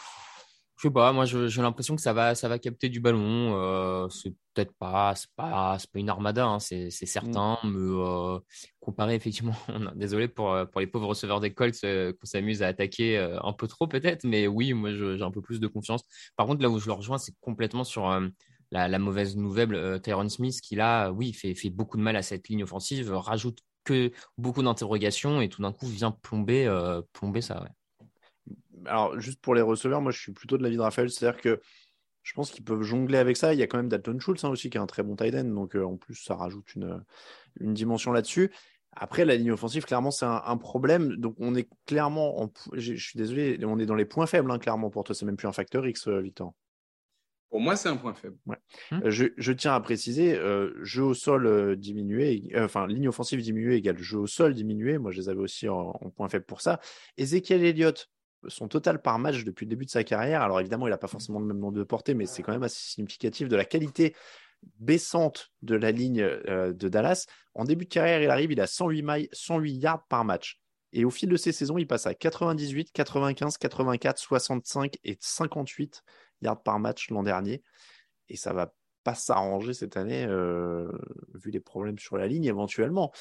je 0.81 0.88
sais 0.88 0.93
pas, 0.94 1.12
moi 1.12 1.26
j'ai 1.26 1.61
l'impression 1.61 1.94
que 1.94 2.00
ça 2.00 2.14
va, 2.14 2.34
ça 2.34 2.49
va 2.49 2.58
capter 2.58 2.88
du 2.88 3.00
ballon. 3.00 3.55
Euh, 3.55 4.08
c'est 4.08 4.31
peut-être 4.55 4.72
pas, 4.78 5.14
c'est 5.14 5.28
pas, 5.37 5.76
pas 5.76 5.99
une 5.99 6.08
armada, 6.08 6.46
hein, 6.46 6.58
c'est 6.58 6.90
certain, 6.90 7.58
mm. 7.62 7.69
mais 7.70 7.78
euh, 7.78 8.38
comparé 8.81 9.14
effectivement, 9.14 9.55
désolé 9.94 10.26
pour, 10.26 10.56
pour 10.72 10.81
les 10.81 10.87
pauvres 10.87 11.08
receveurs 11.08 11.40
des 11.40 11.52
Colts 11.52 11.76
euh, 11.84 12.14
qu'on 12.14 12.25
s'amuse 12.25 12.62
à 12.62 12.69
attaquer 12.69 13.19
un 13.19 13.52
peu 13.52 13.69
trop 13.69 13.88
peut-être, 13.88 14.25
mais 14.25 14.46
oui, 14.46 14.72
moi 14.72 14.90
j'ai 14.94 15.22
un 15.22 15.31
peu 15.31 15.43
plus 15.43 15.61
de 15.61 15.67
confiance. 15.67 16.00
Par 16.34 16.46
contre, 16.46 16.62
là 16.62 16.70
où 16.70 16.78
je 16.78 16.87
le 16.87 16.94
rejoins, 16.94 17.19
c'est 17.19 17.34
complètement 17.43 17.84
sur 17.84 18.08
la, 18.70 18.99
mauvaise 18.99 19.37
nouvelle 19.37 20.00
Tyron 20.02 20.28
Smith 20.28 20.61
qui 20.61 20.76
là, 20.76 21.11
oui, 21.11 21.32
fait, 21.32 21.55
beaucoup 21.70 21.96
de 21.96 22.02
mal 22.02 22.17
à 22.17 22.22
cette 22.22 22.49
ligne 22.49 22.62
offensive, 22.62 23.12
rajoute 23.12 23.58
que 23.84 24.12
beaucoup 24.38 24.62
d'interrogations 24.62 25.40
et 25.40 25.49
tout 25.49 25.62
d'un 25.62 25.72
coup 25.72 25.87
vient 25.87 26.11
plomber, 26.11 26.69
plomber 27.12 27.40
ça. 27.40 27.64
Alors, 28.87 29.19
juste 29.20 29.40
pour 29.40 29.55
les 29.55 29.62
receveurs, 29.62 30.00
moi, 30.00 30.12
je 30.12 30.19
suis 30.19 30.32
plutôt 30.32 30.58
de 30.58 30.62
l'avis 30.62 30.76
de 30.76 30.82
Raphaël. 30.82 31.11
C'est-à-dire 31.11 31.40
que 31.40 31.61
je 32.22 32.32
pense 32.34 32.50
qu'ils 32.50 32.64
peuvent 32.64 32.82
jongler 32.82 33.19
avec 33.19 33.37
ça. 33.37 33.55
Il 33.55 33.58
y 33.58 33.62
a 33.62 33.67
quand 33.67 33.78
même 33.78 33.88
Dalton 33.88 34.20
Schultz 34.20 34.44
hein, 34.44 34.50
aussi, 34.50 34.70
qui 34.70 34.78
est 34.78 34.81
un 34.81 34.87
très 34.87 35.02
bon 35.02 35.17
tight 35.17 35.34
end. 35.34 35.44
Donc, 35.44 35.76
euh, 35.76 35.84
en 35.84 35.96
plus, 35.96 36.14
ça 36.14 36.34
rajoute 36.34 36.75
une, 36.75 37.02
dimension 37.61 38.12
là-dessus. 38.12 38.50
Après, 38.93 39.25
la 39.25 39.37
ligne 39.37 39.52
offensive, 39.52 39.84
clairement, 39.84 40.11
c'est 40.11 40.26
un, 40.26 40.56
problème. 40.56 41.17
Donc, 41.17 41.37
on 41.38 41.55
est 41.55 41.69
clairement, 41.87 42.43
en, 42.43 42.52
je 42.75 42.94
suis 42.94 43.19
désolé, 43.19 43.58
on 43.64 43.78
est 43.78 43.87
dans 43.87 43.94
les 43.94 44.05
points 44.05 44.26
faibles, 44.26 44.50
hein, 44.50 44.58
clairement, 44.58 44.90
pour 44.90 45.05
toi. 45.05 45.14
C'est 45.14 45.25
même 45.25 45.37
plus 45.37 45.49
un 45.49 45.52
facteur 45.52 45.87
X, 45.87 46.08
euh, 46.08 46.20
Victor. 46.20 46.55
Pour 47.50 47.61
moi, 47.61 47.76
c'est 47.76 47.88
un 47.88 47.97
point 47.97 48.14
faible. 48.14 48.37
Ouais. 48.47 48.56
Hum. 48.93 49.02
Euh, 49.05 49.11
je, 49.11 49.26
je, 49.37 49.52
tiens 49.52 49.75
à 49.75 49.81
préciser, 49.81 50.39
jeu 50.82 51.03
au 51.03 51.15
sol 51.15 51.77
diminué, 51.77 52.51
enfin, 52.56 52.86
ligne 52.86 53.08
offensive 53.08 53.43
diminuée 53.43 53.77
égale 53.77 53.98
jeu 53.98 54.19
au 54.19 54.27
sol 54.27 54.55
diminué. 54.55 54.98
Moi, 54.98 55.10
je 55.10 55.20
les 55.20 55.29
avais 55.29 55.41
aussi 55.41 55.69
en, 55.69 55.91
en 56.01 56.10
point 56.10 56.29
faible 56.29 56.44
pour 56.44 56.60
ça. 56.60 56.81
Ezekiel 57.17 57.65
Elliott, 57.65 58.08
son 58.48 58.69
total 58.69 59.03
par 59.03 59.19
match 59.19 59.44
depuis 59.44 59.67
le 59.67 59.70
début 59.70 59.84
de 59.84 59.91
sa 59.91 60.05
carrière. 60.05 60.43
Alors 60.43 60.60
évidemment, 60.60 60.86
il 60.86 60.91
n'a 60.91 60.98
pas 60.98 61.08
forcément 61.08 61.41
le 61.41 61.46
même 61.46 61.58
nombre 61.58 61.77
de 61.77 61.82
portées, 61.82 62.15
mais 62.15 62.27
c'est 62.27 62.43
quand 62.43 62.53
même 62.53 62.63
assez 62.63 62.81
significatif 62.81 63.48
de 63.48 63.56
la 63.56 63.65
qualité 63.65 64.15
baissante 64.79 65.51
de 65.63 65.74
la 65.74 65.91
ligne 65.91 66.22
euh, 66.22 66.72
de 66.72 66.89
Dallas. 66.89 67.27
En 67.55 67.65
début 67.65 67.84
de 67.84 67.91
carrière, 67.91 68.22
il 68.22 68.31
arrive, 68.31 68.53
il 68.53 68.60
a 68.60 68.67
108, 68.67 69.29
108 69.32 69.72
yards 69.72 70.06
par 70.08 70.24
match. 70.24 70.60
Et 70.93 71.05
au 71.05 71.10
fil 71.10 71.29
de 71.29 71.36
ces 71.36 71.53
saisons, 71.53 71.79
il 71.79 71.86
passe 71.86 72.06
à 72.06 72.15
98, 72.15 72.91
95, 72.93 73.58
84, 73.58 74.19
65 74.19 74.96
et 75.05 75.17
58 75.20 76.03
yards 76.43 76.63
par 76.63 76.79
match 76.79 77.11
l'an 77.11 77.23
dernier. 77.23 77.63
Et 78.29 78.37
ça 78.37 78.53
va 78.53 78.73
pas 79.03 79.15
s'arranger 79.15 79.73
cette 79.73 79.97
année, 79.97 80.25
euh, 80.27 80.91
vu 81.35 81.51
les 81.51 81.61
problèmes 81.61 81.99
sur 81.99 82.17
la 82.17 82.27
ligne 82.27 82.44
éventuellement. 82.44 83.13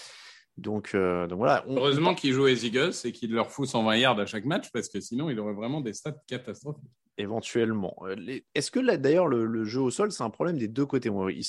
Donc, 0.60 0.92
euh, 0.94 1.26
donc 1.28 1.40
voilà. 1.40 1.64
Heureusement 1.68 2.14
qu'il 2.14 2.34
joue 2.34 2.46
les 2.46 2.66
Eagles 2.66 2.94
et 3.06 3.12
qu'il 3.12 3.32
leur 3.32 3.50
fout 3.52 3.68
120 3.68 3.96
yards 3.96 4.20
à 4.20 4.26
chaque 4.26 4.46
match 4.46 4.72
parce 4.72 4.90
que 4.90 5.00
sinon 5.00 5.30
il 5.30 5.40
aurait 5.40 5.54
vraiment 5.54 5.82
des 5.82 5.94
stats 5.94 6.16
catastrophiques. 6.28 6.84
Éventuellement. 7.18 7.96
Euh, 8.04 8.40
Est-ce 8.56 8.72
que 8.72 8.96
d'ailleurs 8.96 9.28
le, 9.28 9.64
jeu 9.64 9.82
au 9.82 9.90
sol 9.90 10.12
c'est 10.12 10.24
un 10.24 10.30
problème 10.30 10.58
des 10.58 10.68
deux 10.68 10.86
côtés? 10.86 11.10
Ils 11.10 11.46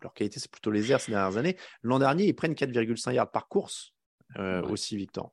Leur 0.00 0.14
qualité 0.14 0.40
c'est 0.40 0.50
plutôt 0.50 0.70
les 0.70 0.90
airs 0.90 1.00
ces 1.00 1.12
dernières 1.12 1.36
années. 1.36 1.56
L'an 1.82 1.98
dernier 1.98 2.26
ils 2.26 2.34
prennent 2.34 2.54
4,5 2.54 3.12
yards 3.12 3.30
par 3.30 3.48
course 3.48 3.94
euh, 4.36 4.62
aussi 4.62 4.96
Victor. 4.96 5.32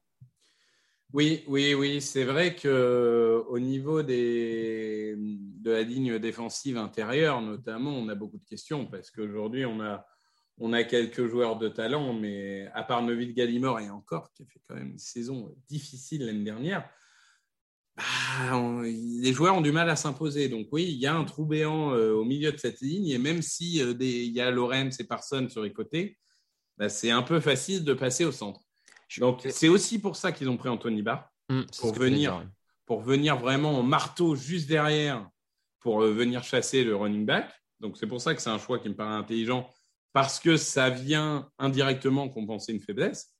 Oui, 1.14 1.44
oui, 1.48 1.74
oui, 1.74 2.02
c'est 2.02 2.26
vrai 2.26 2.54
que 2.56 3.42
au 3.48 3.60
niveau 3.60 4.04
des, 4.04 5.16
de 5.18 5.72
la 5.72 5.82
ligne 5.82 6.20
défensive 6.20 6.78
intérieure, 6.78 7.42
notamment, 7.42 7.92
on 7.92 8.10
a 8.10 8.16
beaucoup 8.16 8.38
de 8.38 8.46
questions 8.46 8.86
parce 8.86 9.10
qu'aujourd'hui, 9.10 9.66
on 9.66 9.80
a, 9.80 10.06
on 10.58 10.74
a 10.74 10.84
quelques 10.84 11.28
joueurs 11.28 11.58
de 11.58 11.70
talent, 11.70 12.14
mais 12.14 12.68
à 12.74 12.84
part 12.84 13.04
Neville 13.04 13.34
Gallimore 13.34 13.80
et 13.80 13.90
encore, 13.90 14.34
qui 14.34 14.44
a 14.44 14.46
fait 14.48 14.60
quand 14.68 14.76
même 14.76 14.92
une 14.92 14.98
saison 14.98 15.56
difficile 15.70 16.26
l'année 16.26 16.44
dernière, 16.44 16.90
bah, 17.96 18.82
les 18.84 19.34
joueurs 19.34 19.56
ont 19.56 19.62
du 19.62 19.72
mal 19.72 19.90
à 19.90 19.96
s'imposer. 19.96 20.50
Donc 20.50 20.68
oui, 20.74 20.84
il 20.90 20.98
y 20.98 21.08
a 21.08 21.16
un 21.16 21.24
trou 21.24 21.46
béant 21.46 21.94
euh, 21.94 22.12
au 22.14 22.26
milieu 22.26 22.52
de 22.52 22.58
cette 22.58 22.82
ligne, 22.82 23.08
et 23.08 23.18
même 23.18 23.42
si 23.42 23.82
euh, 23.82 23.94
il 24.00 24.34
y 24.34 24.42
a 24.42 24.52
Lorenz 24.52 25.00
et 25.00 25.06
Parson 25.06 25.48
sur 25.50 25.64
les 25.64 25.72
côtés, 25.74 26.18
bah, 26.78 26.90
c'est 26.90 27.12
un 27.12 27.24
peu 27.24 27.40
facile 27.40 27.86
de 27.86 27.94
passer 27.94 28.26
au 28.26 28.34
centre. 28.34 28.66
Donc 29.20 29.42
c'est 29.50 29.70
aussi 29.70 30.00
pour 30.00 30.16
ça 30.16 30.32
qu'ils 30.32 30.50
ont 30.50 30.58
pris 30.58 30.70
Anthony 30.70 31.02
Barr, 31.02 31.30
mmh, 31.50 31.62
pour, 31.80 31.94
venir, 31.94 32.46
pour 32.86 33.02
venir 33.02 33.38
vraiment 33.38 33.80
en 33.80 33.84
marteau 33.84 34.36
juste 34.36 34.68
derrière 34.68 35.30
pour 35.80 36.02
venir 36.02 36.44
chasser 36.44 36.84
le 36.84 36.96
running 36.96 37.26
back. 37.26 37.50
Donc 37.80 37.98
c'est 37.98 38.08
pour 38.08 38.20
ça 38.20 38.36
que 38.36 38.42
c'est 38.42 38.50
un 38.50 38.58
choix 38.58 38.80
qui 38.80 38.90
me 38.90 38.96
paraît 38.96 39.16
intelligent 39.16 39.70
parce 40.12 40.40
que 40.40 40.58
ça 40.58 40.90
vient 40.90 41.50
indirectement 41.60 42.28
compenser 42.28 42.74
une 42.74 42.80
faiblesse. 42.80 43.34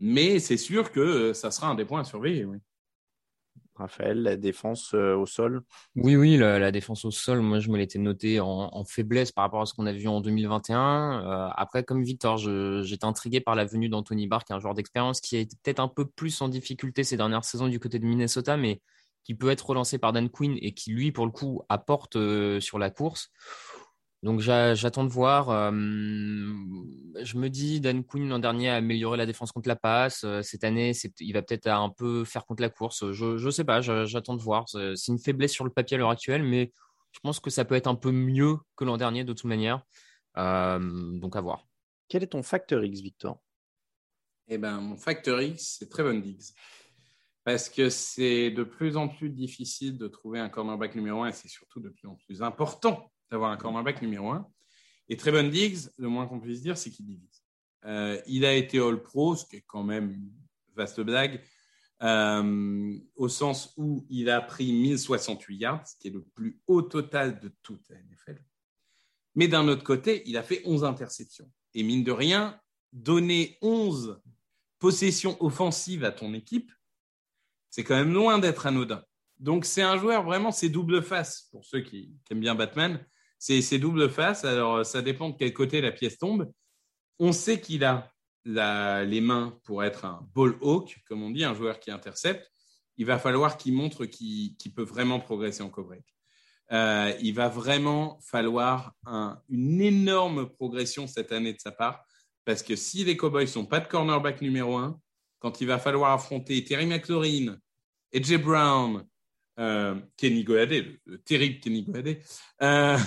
Mais 0.00 0.38
c'est 0.38 0.56
sûr 0.56 0.92
que 0.92 1.32
ça 1.32 1.50
sera 1.50 1.68
un 1.68 1.74
des 1.74 1.84
points 1.84 2.02
à 2.02 2.04
surveiller. 2.04 2.44
Oui. 2.44 2.58
Raphaël, 3.78 4.22
la 4.22 4.36
défense 4.36 4.92
euh, 4.94 5.14
au 5.16 5.24
sol? 5.24 5.62
Oui, 5.96 6.16
oui, 6.16 6.36
la, 6.36 6.70
défense 6.70 7.04
au 7.04 7.10
sol, 7.10 7.40
moi 7.40 7.60
je 7.60 7.70
me 7.70 7.78
l'étais 7.78 7.98
noté 7.98 8.40
en, 8.40 8.84
faiblesse 8.84 9.32
par 9.32 9.44
rapport 9.44 9.62
à 9.62 9.66
ce 9.66 9.74
qu'on 9.74 9.86
a 9.86 9.92
vu 9.92 10.08
en 10.08 10.20
2021. 10.20 11.22
Euh, 11.24 11.48
après, 11.54 11.84
comme 11.84 12.02
Victor, 12.02 12.36
j'étais 12.36 13.04
intrigué 13.04 13.40
par 13.40 13.54
la 13.54 13.64
venue 13.64 13.88
d'Anthony 13.88 14.26
Barr, 14.26 14.44
qui 14.44 14.52
est 14.52 14.56
un 14.56 14.60
joueur 14.60 14.74
d'expérience 14.74 15.20
qui 15.20 15.36
a 15.36 15.40
été 15.40 15.56
peut-être 15.62 15.80
un 15.80 15.88
peu 15.88 16.06
plus 16.06 16.40
en 16.42 16.48
difficulté 16.48 17.04
ces 17.04 17.16
dernières 17.16 17.44
saisons 17.44 17.68
du 17.68 17.78
côté 17.78 17.98
de 17.98 18.04
Minnesota, 18.04 18.56
mais 18.56 18.80
qui 19.24 19.34
peut 19.34 19.50
être 19.50 19.66
relancé 19.66 19.98
par 19.98 20.12
Dan 20.12 20.30
Quinn 20.30 20.56
et 20.62 20.72
qui, 20.72 20.90
lui, 20.90 21.12
pour 21.12 21.26
le 21.26 21.32
coup, 21.32 21.62
apporte 21.68 22.16
euh, 22.16 22.60
sur 22.60 22.78
la 22.78 22.90
course. 22.90 23.30
Donc 24.22 24.40
j'attends 24.40 25.04
de 25.04 25.10
voir. 25.10 25.50
Euh, 25.50 25.70
je 25.70 27.36
me 27.36 27.48
dis, 27.48 27.80
Dan 27.80 28.02
Quinn 28.04 28.28
l'an 28.28 28.40
dernier 28.40 28.68
a 28.68 28.74
amélioré 28.76 29.16
la 29.16 29.26
défense 29.26 29.52
contre 29.52 29.68
la 29.68 29.76
passe. 29.76 30.24
Euh, 30.24 30.42
cette 30.42 30.64
année, 30.64 30.92
il 31.20 31.32
va 31.32 31.42
peut-être 31.42 31.68
un 31.68 31.90
peu 31.90 32.24
faire 32.24 32.44
contre 32.44 32.62
la 32.62 32.68
course. 32.68 33.12
Je 33.12 33.44
ne 33.44 33.50
sais 33.50 33.64
pas, 33.64 33.80
j'attends 33.80 34.34
de 34.34 34.42
voir. 34.42 34.68
C'est 34.68 35.08
une 35.08 35.20
faiblesse 35.20 35.52
sur 35.52 35.64
le 35.64 35.70
papier 35.70 35.94
à 35.94 35.98
l'heure 35.98 36.10
actuelle, 36.10 36.42
mais 36.42 36.72
je 37.12 37.20
pense 37.20 37.38
que 37.38 37.50
ça 37.50 37.64
peut 37.64 37.76
être 37.76 37.86
un 37.86 37.94
peu 37.94 38.10
mieux 38.10 38.56
que 38.76 38.84
l'an 38.84 38.96
dernier 38.96 39.22
de 39.24 39.32
toute 39.32 39.44
manière. 39.44 39.82
Euh, 40.36 40.78
donc 41.18 41.36
à 41.36 41.40
voir. 41.40 41.66
Quel 42.08 42.22
est 42.22 42.28
ton 42.28 42.42
facteur 42.42 42.84
X, 42.84 43.00
Victor? 43.00 43.40
Eh 44.48 44.58
ben, 44.58 44.80
mon 44.80 44.96
facteur 44.96 45.40
X, 45.40 45.76
c'est 45.78 45.88
Trevon 45.88 46.18
Diggs. 46.18 46.54
Parce 47.44 47.68
que 47.68 47.88
c'est 47.88 48.50
de 48.50 48.64
plus 48.64 48.96
en 48.96 49.08
plus 49.08 49.30
difficile 49.30 49.96
de 49.96 50.08
trouver 50.08 50.40
un 50.40 50.48
cornerback 50.48 50.94
numéro 50.96 51.22
un 51.22 51.28
et 51.28 51.32
c'est 51.32 51.48
surtout 51.48 51.80
de 51.80 51.88
plus 51.88 52.08
en 52.08 52.16
plus 52.16 52.42
important 52.42 53.10
d'avoir 53.30 53.50
un 53.50 53.56
cornerback 53.56 54.02
numéro 54.02 54.30
un. 54.30 54.48
Et 55.08 55.16
Trevon 55.16 55.48
Diggs, 55.48 55.88
le 55.96 56.08
moins 56.08 56.26
qu'on 56.26 56.40
puisse 56.40 56.60
dire, 56.60 56.76
c'est 56.76 56.90
qu'il 56.90 57.06
divise. 57.06 57.42
Euh, 57.84 58.20
il 58.26 58.44
a 58.44 58.54
été 58.54 58.78
All-Pro, 58.78 59.36
ce 59.36 59.46
qui 59.46 59.56
est 59.56 59.64
quand 59.66 59.82
même 59.82 60.10
une 60.10 60.32
vaste 60.74 61.00
blague, 61.00 61.42
euh, 62.02 62.98
au 63.16 63.28
sens 63.28 63.72
où 63.76 64.06
il 64.10 64.30
a 64.30 64.40
pris 64.40 64.72
1068 64.72 65.56
yards, 65.56 65.86
ce 65.86 65.96
qui 65.98 66.08
est 66.08 66.12
le 66.12 66.22
plus 66.22 66.60
haut 66.66 66.82
total 66.82 67.40
de 67.40 67.52
toute 67.62 67.88
la 67.88 67.96
NFL. 67.96 68.42
Mais 69.34 69.48
d'un 69.48 69.66
autre 69.68 69.84
côté, 69.84 70.22
il 70.26 70.36
a 70.36 70.42
fait 70.42 70.62
11 70.64 70.84
interceptions. 70.84 71.50
Et 71.74 71.82
mine 71.82 72.04
de 72.04 72.12
rien, 72.12 72.60
donner 72.92 73.58
11 73.62 74.20
possessions 74.78 75.36
offensives 75.42 76.04
à 76.04 76.12
ton 76.12 76.34
équipe, 76.34 76.72
c'est 77.70 77.84
quand 77.84 77.96
même 77.96 78.12
loin 78.12 78.38
d'être 78.38 78.66
anodin. 78.66 79.02
Donc 79.38 79.64
c'est 79.64 79.82
un 79.82 79.96
joueur 79.96 80.24
vraiment, 80.24 80.50
c'est 80.50 80.68
double 80.68 81.02
face 81.02 81.48
pour 81.50 81.64
ceux 81.64 81.80
qui 81.80 82.12
aiment 82.30 82.40
bien 82.40 82.54
Batman 82.54 83.04
c'est 83.38 83.78
double 83.78 84.10
face. 84.10 84.44
Alors, 84.44 84.84
ça 84.84 85.02
dépend 85.02 85.30
de 85.30 85.36
quel 85.38 85.52
côté 85.52 85.80
la 85.80 85.92
pièce 85.92 86.18
tombe. 86.18 86.50
On 87.18 87.32
sait 87.32 87.60
qu'il 87.60 87.84
a 87.84 88.10
les 88.44 89.20
mains 89.20 89.58
pour 89.64 89.84
être 89.84 90.04
un 90.04 90.26
ball 90.34 90.56
hawk, 90.60 90.98
comme 91.06 91.22
on 91.22 91.30
dit, 91.30 91.44
un 91.44 91.54
joueur 91.54 91.80
qui 91.80 91.90
intercepte. 91.90 92.50
Il 92.96 93.06
va 93.06 93.18
falloir 93.18 93.56
qu'il 93.56 93.74
montre 93.74 94.06
qu'il 94.06 94.74
peut 94.74 94.82
vraiment 94.82 95.20
progresser 95.20 95.62
en 95.62 95.70
coverage. 95.70 96.02
Euh, 96.70 97.14
il 97.22 97.34
va 97.34 97.48
vraiment 97.48 98.18
falloir 98.20 98.92
une 99.48 99.80
énorme 99.80 100.48
progression 100.50 101.06
cette 101.06 101.32
année 101.32 101.52
de 101.52 101.60
sa 101.60 101.72
part, 101.72 102.04
parce 102.44 102.62
que 102.62 102.76
si 102.76 103.04
les 103.04 103.16
Cowboys 103.16 103.46
sont 103.46 103.64
pas 103.64 103.80
de 103.80 103.88
cornerback 103.88 104.42
numéro 104.42 104.76
un, 104.76 105.00
quand 105.38 105.60
il 105.60 105.66
va 105.66 105.78
falloir 105.78 106.12
affronter 106.12 106.62
Terry 106.64 106.86
McLaurin, 106.86 107.56
AJ 108.14 108.36
Brown, 108.42 109.06
euh, 109.58 109.94
Kenny 110.16 110.44
Goadé, 110.44 111.00
le, 111.04 111.18
terrible 111.18 111.60
Kenny 111.60 111.82
Goadé, 111.82 112.20
euh, 112.62 112.98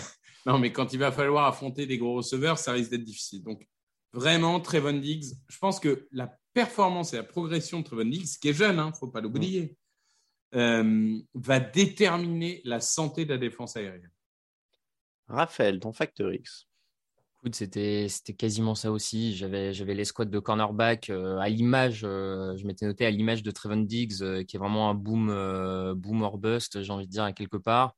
non, 0.45 0.57
mais 0.57 0.71
quand 0.71 0.93
il 0.93 1.00
va 1.00 1.12
falloir 1.12 1.45
affronter 1.48 1.86
des 1.86 1.98
gros 1.98 2.15
receveurs, 2.15 2.57
ça 2.57 2.71
risque 2.71 2.91
d'être 2.91 3.03
difficile. 3.03 3.43
Donc, 3.43 3.67
vraiment, 4.13 4.60
Trevon 4.60 4.93
Diggs, 4.93 5.36
je 5.48 5.57
pense 5.60 5.79
que 5.79 6.07
la 6.12 6.36
performance 6.53 7.13
et 7.13 7.17
la 7.17 7.24
progression 7.24 7.79
de 7.79 7.86
Trevon 7.86 8.05
Diggs, 8.05 8.39
qui 8.41 8.50
est 8.50 8.53
jeune, 8.53 8.75
il 8.75 8.79
hein, 8.79 8.89
ne 8.89 8.95
faut 8.95 9.07
pas 9.07 9.21
l'oublier, 9.21 9.77
euh, 10.55 11.19
va 11.33 11.60
déterminer 11.60 12.62
la 12.65 12.81
santé 12.81 13.25
de 13.25 13.29
la 13.31 13.38
défense 13.38 13.77
aérienne. 13.77 14.12
Raphaël, 15.27 15.79
ton 15.79 15.93
facteur 15.93 16.33
X. 16.33 16.67
C'était 17.53 18.07
quasiment 18.38 18.75
ça 18.75 18.91
aussi. 18.91 19.36
J'avais 19.36 19.71
les 19.71 20.05
squads 20.05 20.25
de 20.25 20.39
cornerback 20.39 21.10
euh, 21.10 21.38
à 21.38 21.50
l'image, 21.50 22.01
euh, 22.03 22.55
je 22.55 22.67
m'étais 22.67 22.86
noté 22.86 23.05
à 23.05 23.10
l'image 23.10 23.41
de 23.41 23.50
Trevon 23.50 23.77
Diggs, 23.77 24.45
qui 24.45 24.57
est 24.57 24.60
vraiment 24.60 24.89
un 24.89 24.93
boom, 24.93 25.27
boom 25.95 26.21
or 26.21 26.38
bust, 26.38 26.83
j'ai 26.83 26.91
envie 26.91 27.07
de 27.07 27.12
dire, 27.12 27.24
à 27.24 27.33
quelque 27.33 27.57
part 27.57 27.95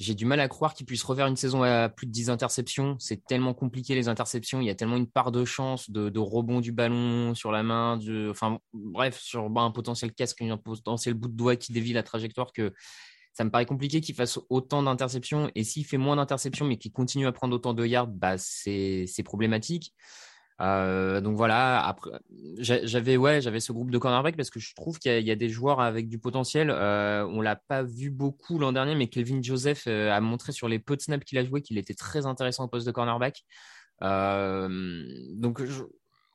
j'ai 0.00 0.14
du 0.14 0.24
mal 0.24 0.40
à 0.40 0.48
croire 0.48 0.72
qu'il 0.72 0.86
puisse 0.86 1.04
refaire 1.04 1.26
une 1.26 1.36
saison 1.36 1.62
à 1.62 1.90
plus 1.90 2.06
de 2.06 2.10
10 2.10 2.30
interceptions. 2.30 2.96
C'est 2.98 3.22
tellement 3.26 3.52
compliqué 3.52 3.94
les 3.94 4.08
interceptions. 4.08 4.62
Il 4.62 4.66
y 4.66 4.70
a 4.70 4.74
tellement 4.74 4.96
une 4.96 5.06
part 5.06 5.30
de 5.30 5.44
chance, 5.44 5.90
de, 5.90 6.18
rebond 6.18 6.60
du 6.60 6.72
ballon 6.72 7.34
sur 7.34 7.52
la 7.52 7.62
main, 7.62 8.00
enfin 8.30 8.58
bref, 8.72 9.20
sur 9.20 9.50
bah, 9.50 9.60
un 9.60 9.70
potentiel 9.70 10.12
casque, 10.14 10.40
un 10.40 10.56
potentiel 10.56 11.12
bout 11.12 11.28
de 11.28 11.34
doigt 11.34 11.56
qui 11.56 11.72
dévie 11.72 11.92
la 11.92 12.02
trajectoire 12.02 12.54
que 12.54 12.72
ça 13.34 13.44
me 13.44 13.50
paraît 13.50 13.66
compliqué 13.66 14.00
qu'il 14.00 14.14
fasse 14.14 14.40
autant 14.48 14.82
d'interceptions. 14.82 15.50
Et 15.54 15.64
s'il 15.64 15.84
fait 15.84 15.98
moins 15.98 16.16
d'interceptions 16.16 16.64
mais 16.64 16.78
qu'il 16.78 16.92
continue 16.92 17.26
à 17.26 17.32
prendre 17.32 17.54
autant 17.54 17.74
de 17.74 17.84
yards, 17.84 18.08
bah, 18.08 18.38
c'est 18.38 19.22
problématique. 19.22 19.94
Euh, 20.60 21.20
donc 21.20 21.36
voilà, 21.36 21.86
après, 21.86 22.10
j'avais 22.58 23.16
ouais, 23.16 23.40
j'avais 23.40 23.60
ce 23.60 23.72
groupe 23.72 23.90
de 23.90 23.98
cornerback 23.98 24.36
parce 24.36 24.50
que 24.50 24.60
je 24.60 24.74
trouve 24.74 24.98
qu'il 24.98 25.22
y, 25.26 25.30
a 25.30 25.36
des 25.36 25.48
joueurs 25.48 25.80
avec 25.80 26.08
du 26.08 26.18
potentiel. 26.18 26.70
Euh, 26.70 27.26
on 27.26 27.40
l'a 27.40 27.56
pas 27.56 27.82
vu 27.82 28.10
beaucoup 28.10 28.58
l'an 28.58 28.72
dernier, 28.72 28.94
mais 28.94 29.08
Kelvin 29.08 29.40
Joseph 29.42 29.84
euh, 29.86 30.12
a 30.12 30.20
montré 30.20 30.52
sur 30.52 30.68
les 30.68 30.78
peu 30.78 30.96
de 30.96 31.00
snaps 31.00 31.24
qu'il 31.24 31.38
a 31.38 31.44
joué 31.44 31.62
qu'il 31.62 31.78
était 31.78 31.94
très 31.94 32.26
intéressant 32.26 32.64
au 32.64 32.68
poste 32.68 32.86
de 32.86 32.92
cornerback. 32.92 33.42
Euh, 34.02 35.04
donc 35.32 35.64
je, 35.64 35.82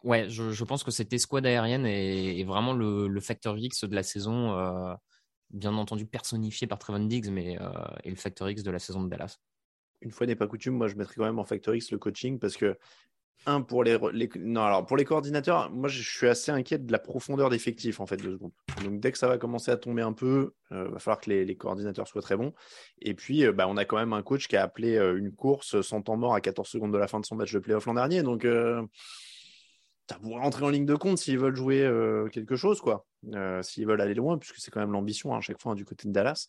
ouais, 0.04 0.28
je, 0.30 0.64
pense 0.64 0.84
que 0.84 0.92
cette 0.92 1.14
escouade 1.14 1.46
aérienne 1.46 1.86
est, 1.86 2.40
est 2.40 2.44
vraiment 2.44 2.74
le, 2.74 3.08
le, 3.08 3.22
facteur 3.22 3.58
X 3.58 3.84
de 3.84 3.96
la 3.96 4.04
saison, 4.04 4.56
bien 5.52 5.76
entendu 5.76 6.06
personnifié 6.08 6.66
par 6.68 6.80
Trevon 6.80 7.06
Diggs, 7.06 7.30
mais 7.30 7.58
et 8.04 8.10
le 8.10 8.16
facteur 8.16 8.50
X 8.50 8.64
de 8.64 8.72
la 8.72 8.80
saison 8.80 9.04
de 9.04 9.10
Dallas 9.10 9.38
une 10.02 10.12
fois 10.12 10.28
n'est 10.28 10.36
pas 10.36 10.48
coutume, 10.48 10.76
moi 10.76 10.88
je 10.88 10.96
mettrais 10.96 11.16
quand 11.16 11.26
même 11.26 11.40
en 11.40 11.44
facteur 11.44 11.74
X 11.74 11.92
le 11.92 11.98
coaching 11.98 12.38
parce 12.38 12.58
que 12.58 12.78
un 13.46 13.62
pour 13.62 13.84
les, 13.84 13.98
non 14.40 14.64
alors 14.64 14.86
pour 14.86 14.98
les 14.98 15.06
coordinateurs 15.06 15.70
moi 15.70 15.88
je 15.88 16.02
suis 16.02 16.28
assez 16.28 16.52
inquiet 16.52 16.80
de 16.80 16.92
la 16.92 17.00
profondeur 17.00 17.50
d'effectif 17.50 18.00
en 18.00 18.06
fait 18.06 18.18
de 18.18 18.32
ce 18.32 18.36
groupe. 18.36 18.56
Donc 18.84 19.00
dès 19.00 19.12
que 19.12 19.18
ça 19.18 19.28
va 19.28 19.38
commencer 19.38 19.72
à 19.72 19.78
tomber 19.78 20.02
un 20.02 20.14
peu 20.14 20.54
il 20.72 20.78
euh, 20.78 20.90
va 20.90 21.00
falloir 21.00 21.22
que 21.22 21.30
les, 21.30 21.56
coordinateurs 21.56 22.08
soient 22.08 22.22
très 22.22 22.36
bons. 22.36 22.54
Et 23.02 23.14
puis 23.14 23.46
euh, 23.46 23.52
bah, 23.52 23.68
on 23.68 23.78
a 23.78 23.86
quand 23.86 23.98
même 23.98 24.14
un 24.14 24.24
coach 24.24 24.48
qui 24.48 24.58
a 24.58 24.64
appelé 24.64 24.96
euh, 24.96 25.18
une 25.18 25.32
course 25.32 25.82
sans 25.82 26.02
temps 26.02 26.18
mort 26.18 26.34
à 26.34 26.42
14 26.42 26.68
secondes 26.68 26.94
de 26.94 26.98
la 26.98 27.08
fin 27.08 27.20
de 27.20 27.26
son 27.26 27.36
match 27.36 27.54
de 27.54 27.60
playoff 27.60 27.86
l'an 27.86 27.94
dernier. 27.94 28.24
Donc 28.24 28.48
ça 30.10 30.20
pourrait 30.20 30.42
rentrer 30.42 30.66
en 30.66 30.70
ligne 30.70 30.86
de 30.86 30.96
compte 30.96 31.18
s'ils 31.18 31.40
veulent 31.40 31.56
jouer 31.56 31.90
quelque 32.32 32.56
chose 32.56 32.82
quoi. 32.82 33.06
S'ils 33.62 33.88
veulent 33.88 34.02
aller 34.02 34.14
loin 34.14 34.38
puisque 34.38 34.58
c'est 34.58 34.72
quand 34.72 34.80
même 34.80 34.92
l'ambition 34.92 35.34
hein, 35.34 35.38
à 35.38 35.42
chaque 35.42 35.62
fois 35.62 35.74
hein, 35.74 35.76
du 35.76 35.86
côté 35.86 36.08
de 36.08 36.14
Dallas 36.14 36.48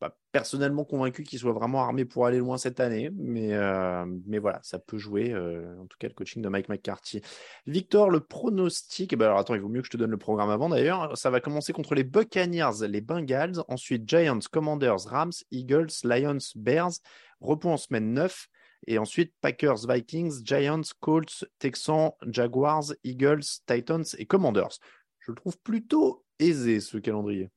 pas 0.00 0.16
personnellement 0.32 0.84
convaincu 0.84 1.22
qu'il 1.22 1.38
soit 1.38 1.52
vraiment 1.52 1.82
armé 1.82 2.06
pour 2.06 2.24
aller 2.26 2.38
loin 2.38 2.56
cette 2.56 2.80
année, 2.80 3.10
mais, 3.14 3.52
euh, 3.52 4.06
mais 4.26 4.38
voilà, 4.38 4.58
ça 4.62 4.78
peut 4.78 4.96
jouer. 4.96 5.30
Euh, 5.32 5.78
en 5.78 5.86
tout 5.86 5.98
cas, 5.98 6.08
le 6.08 6.14
coaching 6.14 6.42
de 6.42 6.48
Mike 6.48 6.70
McCarthy. 6.70 7.20
Victor, 7.66 8.10
le 8.10 8.20
pronostic. 8.20 9.12
Eh 9.12 9.16
ben 9.16 9.26
alors 9.26 9.38
attends, 9.38 9.54
il 9.54 9.60
vaut 9.60 9.68
mieux 9.68 9.82
que 9.82 9.86
je 9.86 9.92
te 9.92 9.98
donne 9.98 10.10
le 10.10 10.16
programme 10.16 10.48
avant 10.50 10.70
d'ailleurs. 10.70 11.16
Ça 11.16 11.28
va 11.30 11.40
commencer 11.40 11.72
contre 11.74 11.94
les 11.94 12.02
Buccaneers, 12.02 12.88
les 12.88 13.02
Bengals, 13.02 13.62
ensuite 13.68 14.08
Giants, 14.08 14.40
Commanders, 14.50 15.04
Rams, 15.06 15.32
Eagles, 15.50 15.90
Lions, 16.02 16.38
Bears. 16.56 16.94
Repos 17.40 17.70
en 17.70 17.76
semaine 17.76 18.12
9. 18.14 18.48
Et 18.86 18.96
ensuite 18.96 19.34
Packers, 19.42 19.86
Vikings, 19.86 20.42
Giants, 20.42 20.80
Colts, 21.00 21.44
Texans, 21.58 22.12
Jaguars, 22.26 22.94
Eagles, 23.04 23.44
Titans 23.66 24.04
et 24.16 24.24
Commanders. 24.24 24.78
Je 25.18 25.32
le 25.32 25.36
trouve 25.36 25.58
plutôt 25.58 26.24
aisé 26.38 26.80
ce 26.80 26.96
calendrier. 26.96 27.50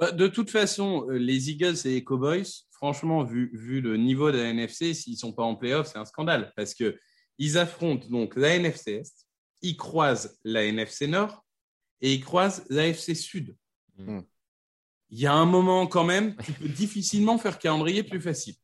Bah, 0.00 0.12
de 0.12 0.26
toute 0.28 0.50
façon, 0.50 1.06
euh, 1.10 1.18
les 1.18 1.50
Eagles 1.50 1.76
et 1.84 1.90
les 1.90 2.04
Cowboys, 2.04 2.46
franchement, 2.72 3.22
vu, 3.22 3.50
vu 3.52 3.82
le 3.82 3.98
niveau 3.98 4.32
de 4.32 4.38
la 4.38 4.48
NFC, 4.48 4.94
s'ils 4.94 5.12
ne 5.12 5.18
sont 5.18 5.34
pas 5.34 5.42
en 5.42 5.54
playoff, 5.54 5.88
c'est 5.88 5.98
un 5.98 6.06
scandale 6.06 6.54
parce 6.56 6.72
qu'ils 6.72 7.58
affrontent 7.58 8.08
donc 8.08 8.34
la 8.34 8.56
NFC 8.56 8.92
Est, 8.92 9.26
ils 9.60 9.76
croisent 9.76 10.38
la 10.42 10.64
NFC 10.64 11.06
Nord 11.06 11.44
et 12.00 12.14
ils 12.14 12.24
croisent 12.24 12.64
l'AFC 12.70 13.14
Sud. 13.14 13.54
Hmm. 13.98 14.20
Il 15.10 15.18
y 15.18 15.26
a 15.26 15.34
un 15.34 15.44
moment 15.44 15.86
quand 15.86 16.04
même, 16.04 16.34
tu 16.38 16.52
peux 16.52 16.68
difficilement 16.68 17.36
faire 17.36 17.58
calendrier 17.58 18.02
plus 18.02 18.22
facile. 18.22 18.54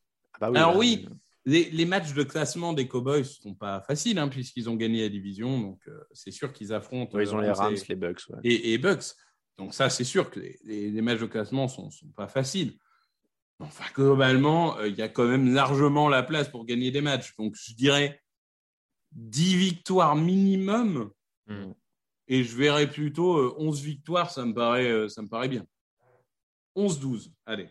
Ah 0.40 0.50
bah 0.50 0.60
Alors 0.60 0.72
bah 0.72 0.78
oui, 0.78 1.06
les, 1.44 1.84
matchs 1.84 2.14
de 2.14 2.22
classement 2.22 2.72
des 2.72 2.88
Cowboys 2.88 3.18
ne 3.18 3.24
sont 3.24 3.54
pas 3.54 3.82
faciles 3.82 4.18
hein, 4.18 4.28
puisqu'ils 4.28 4.70
ont 4.70 4.74
gagné 4.74 5.02
la 5.02 5.10
division, 5.10 5.60
donc 5.60 5.80
euh, 5.88 6.00
c'est 6.12 6.30
sûr 6.30 6.54
qu'ils 6.54 6.72
affrontent. 6.72 7.18
ils 7.20 7.34
ont 7.34 7.40
les 7.40 7.48
euh, 7.48 7.52
Rams, 7.52 7.76
les 7.86 7.94
Bucks. 7.94 8.22
Et, 8.42 8.72
et 8.72 8.78
Bucks. 8.78 9.14
Donc 9.58 9.74
ça, 9.74 9.88
c'est 9.88 10.04
sûr 10.04 10.30
que 10.30 10.40
les, 10.64 11.02
matchs 11.02 11.20
de 11.20 11.26
classement 11.26 11.64
ne 11.64 11.68
sont, 11.68 11.90
pas 12.14 12.28
faciles. 12.28 12.78
Enfin, 13.58 13.84
globalement, 13.94 14.76
euh, 14.78 14.88
il 14.88 14.96
y 14.96 15.02
a 15.02 15.08
quand 15.08 15.26
même 15.26 15.54
largement 15.54 16.08
la 16.08 16.22
place 16.22 16.48
pour 16.48 16.66
gagner 16.66 16.90
des 16.90 17.00
matchs. 17.00 17.34
Donc 17.36 17.56
je 17.56 17.74
dirais 17.74 18.20
10 19.12 19.56
victoires 19.56 20.14
minimum. 20.14 21.10
Hmm. 21.46 21.72
Et 22.28 22.44
je 22.44 22.56
verrais 22.56 22.90
plutôt 22.90 23.56
11 23.58 23.80
euh, 23.80 23.84
victoires, 23.84 24.30
ça 24.30 24.44
me 24.44 24.52
paraît, 24.52 24.90
euh, 24.90 25.08
ça 25.08 25.22
me 25.22 25.28
paraît 25.28 25.48
bien. 25.48 25.64
11-12, 26.74 27.30
allez. 27.46 27.68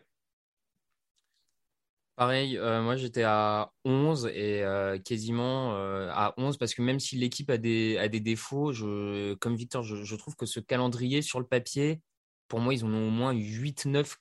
Pareil, 2.15 2.57
euh, 2.57 2.81
moi 2.81 2.95
j'étais 2.95 3.23
à 3.23 3.73
11 3.83 4.27
et 4.27 4.63
euh, 4.63 4.97
quasiment 4.97 5.75
euh, 5.75 6.09
à 6.13 6.33
11 6.37 6.57
parce 6.57 6.73
que 6.73 6.81
même 6.81 6.99
si 7.01 7.17
l'équipe 7.17 7.49
a 7.49 7.57
des, 7.57 7.97
a 7.97 8.07
des 8.07 8.21
défauts, 8.21 8.71
je, 8.71 9.33
comme 9.35 9.57
Victor, 9.57 9.83
je, 9.83 10.15
trouve 10.15 10.35
que 10.37 10.45
ce 10.45 10.61
calendrier 10.61 11.21
sur 11.21 11.41
le 11.41 11.45
papier, 11.45 12.01
pour 12.47 12.61
moi, 12.61 12.73
ils 12.73 12.85
en 12.85 12.93
ont 12.93 13.07
au 13.07 13.11
moins 13.11 13.33
8-9 13.33 14.15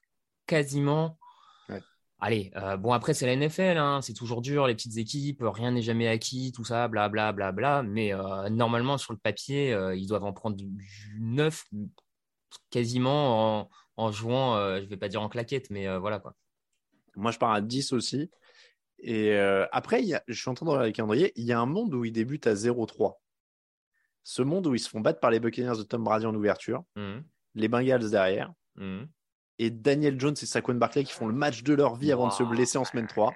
quasiment. 0.46 1.18
Allez, 2.20 2.52
bon 2.78 2.92
après 2.92 3.12
c'est 3.12 3.26
la 3.26 3.36
NFL, 3.36 3.76
hein, 3.76 4.00
c'est 4.00 4.14
toujours 4.14 4.40
dur, 4.40 4.66
les 4.66 4.74
petites 4.74 4.96
équipes, 4.96 5.42
rien 5.42 5.72
n'est 5.72 5.82
jamais 5.82 6.08
acquis, 6.08 6.52
tout 6.52 6.64
ça, 6.64 6.88
blablabla, 6.88 7.32
bla, 7.32 7.52
bla, 7.52 7.82
bla, 7.82 7.82
mais 7.82 8.12
normalement 8.50 8.96
sur 8.96 9.12
le 9.12 9.18
papier, 9.18 9.76
ils 9.94 10.06
doivent 10.06 10.24
en 10.24 10.32
prendre 10.32 10.56
9 11.18 11.64
quasiment 12.70 13.60
en, 13.60 13.70
en 13.98 14.10
jouant, 14.10 14.56
je 14.80 14.86
vais 14.86 14.96
pas 14.96 15.08
dire 15.08 15.20
en 15.20 15.28
claquette, 15.28 15.68
mais 15.70 15.98
voilà 15.98 16.18
quoi. 16.18 16.34
Moi, 17.16 17.30
je 17.30 17.38
pars 17.38 17.52
à 17.52 17.60
10 17.60 17.92
aussi. 17.92 18.30
Et 18.98 19.32
euh, 19.32 19.66
après, 19.72 20.02
il 20.02 20.08
y 20.08 20.14
a, 20.14 20.22
je 20.28 20.40
suis 20.40 20.48
en 20.48 20.54
train 20.54 20.66
de 20.66 20.70
regarder 20.70 20.90
le 20.90 20.94
calendrier. 20.94 21.32
Il 21.36 21.44
y 21.44 21.52
a 21.52 21.60
un 21.60 21.66
monde 21.66 21.94
où 21.94 22.04
ils 22.04 22.12
débutent 22.12 22.46
à 22.46 22.54
0-3. 22.54 23.14
Ce 24.22 24.42
monde 24.42 24.66
où 24.66 24.74
ils 24.74 24.80
se 24.80 24.88
font 24.88 25.00
battre 25.00 25.20
par 25.20 25.30
les 25.30 25.40
Buccaneers 25.40 25.76
de 25.76 25.82
Tom 25.82 26.02
Brady 26.02 26.24
en 26.24 26.34
ouverture, 26.34 26.84
mmh. 26.96 27.16
les 27.56 27.68
Bengals 27.68 28.10
derrière, 28.10 28.52
mmh. 28.76 29.02
et 29.58 29.70
Daniel 29.70 30.18
Jones 30.18 30.36
et 30.40 30.46
Saquon 30.46 30.74
Barkley 30.74 31.04
qui 31.04 31.12
font 31.12 31.26
le 31.26 31.34
match 31.34 31.62
de 31.62 31.74
leur 31.74 31.96
vie 31.96 32.10
avant 32.10 32.28
de 32.28 32.32
se 32.32 32.42
blesser 32.42 32.78
en 32.78 32.86
semaine 32.86 33.06
3. 33.06 33.34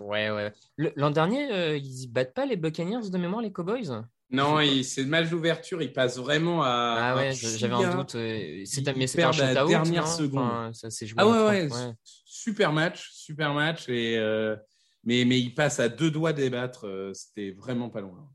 ouais, 0.00 0.30
ouais. 0.30 0.52
L'an 0.76 1.10
dernier, 1.10 1.52
euh, 1.52 1.76
ils 1.76 2.06
battent 2.06 2.34
pas 2.34 2.46
les 2.46 2.56
Buccaneers 2.56 3.10
de 3.10 3.18
mémoire, 3.18 3.42
les 3.42 3.52
Cowboys? 3.52 4.04
Non, 4.30 4.58
c'est 4.82 5.02
le 5.02 5.08
match 5.08 5.30
d'ouverture, 5.30 5.80
il 5.80 5.92
passe 5.92 6.18
vraiment 6.18 6.62
à. 6.62 6.96
Ah 6.98 7.16
ouais, 7.16 7.32
j'avais 7.32 7.74
un 7.74 7.96
doute. 7.96 8.10
C'est 8.10 8.96
mais 8.96 9.06
c'était 9.06 9.22
un 9.22 9.30
la 9.32 9.64
dernière 9.64 10.06
seconde. 10.06 10.74
ça, 10.74 10.88
ah 11.16 11.26
ouais, 11.26 11.66
ouais, 11.66 11.94
super 12.24 12.72
match, 12.72 13.10
super 13.12 13.54
match. 13.54 13.88
Et, 13.88 14.18
euh, 14.18 14.56
mais, 15.04 15.24
mais 15.24 15.40
il 15.40 15.54
passe 15.54 15.80
à 15.80 15.88
deux 15.88 16.10
doigts 16.10 16.32
d'ébattre. 16.32 16.86
Euh, 16.86 17.12
c'était 17.14 17.52
vraiment 17.52 17.88
pas 17.88 18.00
loin. 18.00 18.28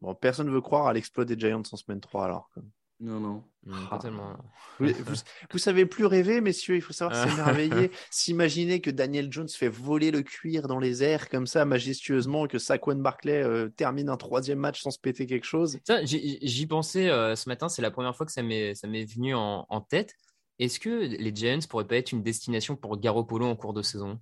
Bon, 0.00 0.14
personne 0.14 0.48
ne 0.48 0.52
veut 0.52 0.60
croire 0.60 0.86
à 0.86 0.92
l'exploit 0.92 1.24
des 1.24 1.38
Giants 1.38 1.62
en 1.70 1.76
semaine 1.76 2.00
3 2.00 2.24
alors. 2.24 2.50
Non, 3.00 3.18
non. 3.20 3.44
Ah. 3.70 3.98
tellement... 4.00 4.36
vous, 4.78 5.58
savez 5.58 5.84
plus 5.84 6.06
rêver, 6.06 6.40
messieurs. 6.40 6.76
Il 6.76 6.80
faut 6.80 6.92
savoir 6.92 7.28
s'émerveiller. 7.28 7.90
S'imaginer 8.10 8.80
que 8.80 8.90
Daniel 8.90 9.32
Jones 9.32 9.48
fait 9.48 9.68
voler 9.68 10.10
le 10.10 10.22
cuir 10.22 10.68
dans 10.68 10.78
les 10.78 11.02
airs 11.02 11.28
comme 11.28 11.46
ça, 11.46 11.64
majestueusement, 11.64 12.46
que 12.46 12.58
Saquon 12.58 12.96
Barclay 12.96 13.42
euh, 13.42 13.68
termine 13.68 14.08
un 14.08 14.16
troisième 14.16 14.58
match 14.58 14.82
sans 14.82 14.90
se 14.90 14.98
péter 14.98 15.26
quelque 15.26 15.46
chose. 15.46 15.78
J'y 16.04 16.66
pensais 16.66 17.10
euh, 17.10 17.34
ce 17.34 17.48
matin. 17.48 17.68
C'est 17.68 17.82
la 17.82 17.90
première 17.90 18.16
fois 18.16 18.26
que 18.26 18.32
ça 18.32 18.42
m'est 18.42 18.74
venu 18.74 19.34
en, 19.34 19.80
tête. 19.88 20.14
Est-ce 20.58 20.78
que 20.78 20.88
les 20.88 21.34
Giants 21.34 21.58
pourraient 21.68 21.86
pas 21.86 21.96
être 21.96 22.12
une 22.12 22.22
destination 22.22 22.76
pour 22.76 22.96
Garoppolo 22.98 23.46
en 23.46 23.56
cours 23.56 23.74
de 23.74 23.82
saison? 23.82 24.20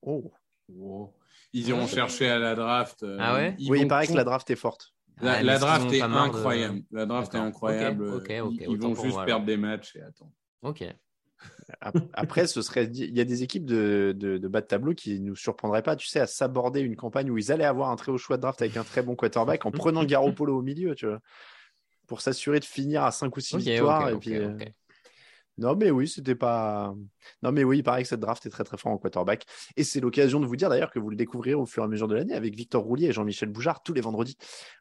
Oh. 0.00 0.32
oh. 0.78 1.12
Ils 1.52 1.68
iront 1.68 1.86
chercher 1.86 2.30
à 2.30 2.38
la 2.38 2.54
draft. 2.54 3.02
Euh, 3.02 3.18
ah 3.20 3.34
ouais? 3.34 3.56
Oui, 3.68 3.80
il 3.82 3.88
paraît 3.88 4.06
que 4.06 4.14
la 4.14 4.24
draft 4.24 4.48
est 4.50 4.56
forte. 4.56 4.94
La, 5.22 5.58
draft 5.58 5.92
est 5.92 6.02
incroyable. 6.02 6.82
La 6.90 7.06
draft 7.06 7.34
est 7.34 7.38
incroyable. 7.38 8.22
ils, 8.28 8.78
vont 8.78 8.94
juste 8.94 9.24
perdre 9.24 9.46
des 9.46 9.56
matchs 9.56 9.96
et 9.96 10.02
attends. 10.02 10.32
Ok. 10.62 10.84
Après, 12.12 12.46
ce 12.46 12.62
serait, 12.62 12.84
il 12.84 13.16
y 13.16 13.20
a 13.20 13.24
des 13.24 13.42
équipes 13.42 13.64
de, 13.64 14.14
de, 14.16 14.48
bas 14.48 14.60
de 14.60 14.66
tableau 14.66 14.94
qui 14.94 15.18
nous 15.20 15.34
surprendraient 15.34 15.82
pas, 15.82 15.96
tu 15.96 16.06
sais, 16.06 16.20
à 16.20 16.26
s'aborder 16.26 16.80
une 16.80 16.96
campagne 16.96 17.30
où 17.30 17.38
ils 17.38 17.50
allaient 17.50 17.64
avoir 17.64 17.90
un 17.90 17.96
très 17.96 18.12
haut 18.12 18.18
choix 18.18 18.36
de 18.36 18.42
draft 18.42 18.60
avec 18.62 18.76
un 18.76 18.84
très 18.84 19.02
bon 19.02 19.16
quarterback 19.16 19.66
en 19.66 19.70
prenant 19.70 20.04
Garoppolo 20.04 20.58
au 20.58 20.62
milieu, 20.62 20.94
tu 20.94 21.06
vois, 21.06 21.20
pour 22.06 22.20
s'assurer 22.20 22.60
de 22.60 22.64
finir 22.64 23.02
à 23.02 23.10
5 23.10 23.36
ou 23.36 23.40
6 23.40 23.56
victoires. 23.56 24.10
et 24.10 24.16
puis, 24.18 24.36
euh, 24.36 24.56
non, 25.58 25.76
mais 25.76 25.90
oui, 25.90 26.08
c'était 26.08 26.34
pas. 26.34 26.94
Non, 27.42 27.52
mais 27.52 27.62
oui, 27.62 27.78
il 27.78 27.82
paraît 27.82 28.02
que 28.02 28.08
cette 28.08 28.20
draft 28.20 28.44
est 28.46 28.50
très 28.50 28.64
très 28.64 28.78
fort 28.78 28.92
en 28.92 28.98
quarterback. 28.98 29.44
Et 29.76 29.84
c'est 29.84 30.00
l'occasion 30.00 30.40
de 30.40 30.46
vous 30.46 30.56
dire 30.56 30.70
d'ailleurs 30.70 30.90
que 30.90 30.98
vous 30.98 31.10
le 31.10 31.16
découvrirez 31.16 31.54
au 31.54 31.66
fur 31.66 31.82
et 31.82 31.86
à 31.86 31.88
mesure 31.88 32.08
de 32.08 32.14
l'année 32.14 32.34
avec 32.34 32.54
Victor 32.54 32.82
Roulier 32.82 33.08
et 33.08 33.12
Jean-Michel 33.12 33.50
Boujard 33.50 33.82
tous 33.82 33.92
les 33.92 34.00
vendredis 34.00 34.36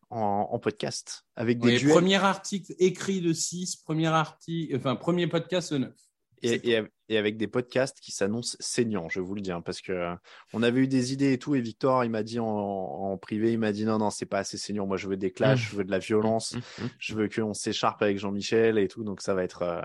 en, 0.10 0.60
podcast. 0.60 1.26
Avec 1.36 1.60
des 1.60 1.80
Premier 1.80 2.16
article 2.16 2.74
écrit 2.80 3.22
de 3.22 3.34
6, 3.34 3.78
premier, 3.78 4.08
article... 4.08 4.76
enfin, 4.76 4.96
premier 4.96 5.28
podcast 5.28 5.74
de 5.74 5.80
9. 5.80 5.94
Et, 6.44 6.82
et, 7.08 7.18
avec 7.18 7.38
des 7.38 7.48
podcasts 7.48 8.00
qui 8.00 8.12
s'annoncent 8.12 8.58
saignants, 8.60 9.10
je 9.10 9.20
vous 9.20 9.36
le 9.36 9.42
dis, 9.42 9.52
hein, 9.52 9.62
parce 9.62 9.80
que 9.80 9.92
euh, 9.92 10.16
on 10.54 10.64
avait 10.64 10.82
eu 10.82 10.88
des 10.88 11.14
idées 11.14 11.34
et 11.34 11.38
tout, 11.38 11.54
et 11.54 11.62
Victor, 11.62 12.04
il 12.04 12.10
m'a 12.10 12.24
dit 12.24 12.40
en, 12.40 13.16
privé, 13.18 13.54
il 13.54 13.60
m'a 13.60 13.72
dit 13.72 13.86
non, 13.86 14.00
non, 14.00 14.10
c'est 14.10 14.26
pas 14.26 14.40
assez 14.40 14.58
saignant. 14.58 14.88
Moi, 14.88 14.98
je 14.98 15.08
veux 15.08 15.18
des 15.18 15.32
clashs, 15.32 15.60
mmh. 15.60 15.70
je 15.70 15.76
veux 15.76 15.84
de 15.84 15.92
la 15.92 16.00
violence, 16.00 16.56
mmh, 16.56 16.58
mmh, 16.58 16.90
je 16.98 17.16
veux 17.16 17.30
qu'on 17.30 17.54
s'écharpe 17.54 18.02
avec 18.02 18.18
Jean-Michel 18.18 18.80
et 18.80 18.88
tout, 18.88 19.04
donc 19.04 19.22
ça 19.22 19.36
va 19.36 19.44
être, 19.44 19.62
euh, 19.62 19.82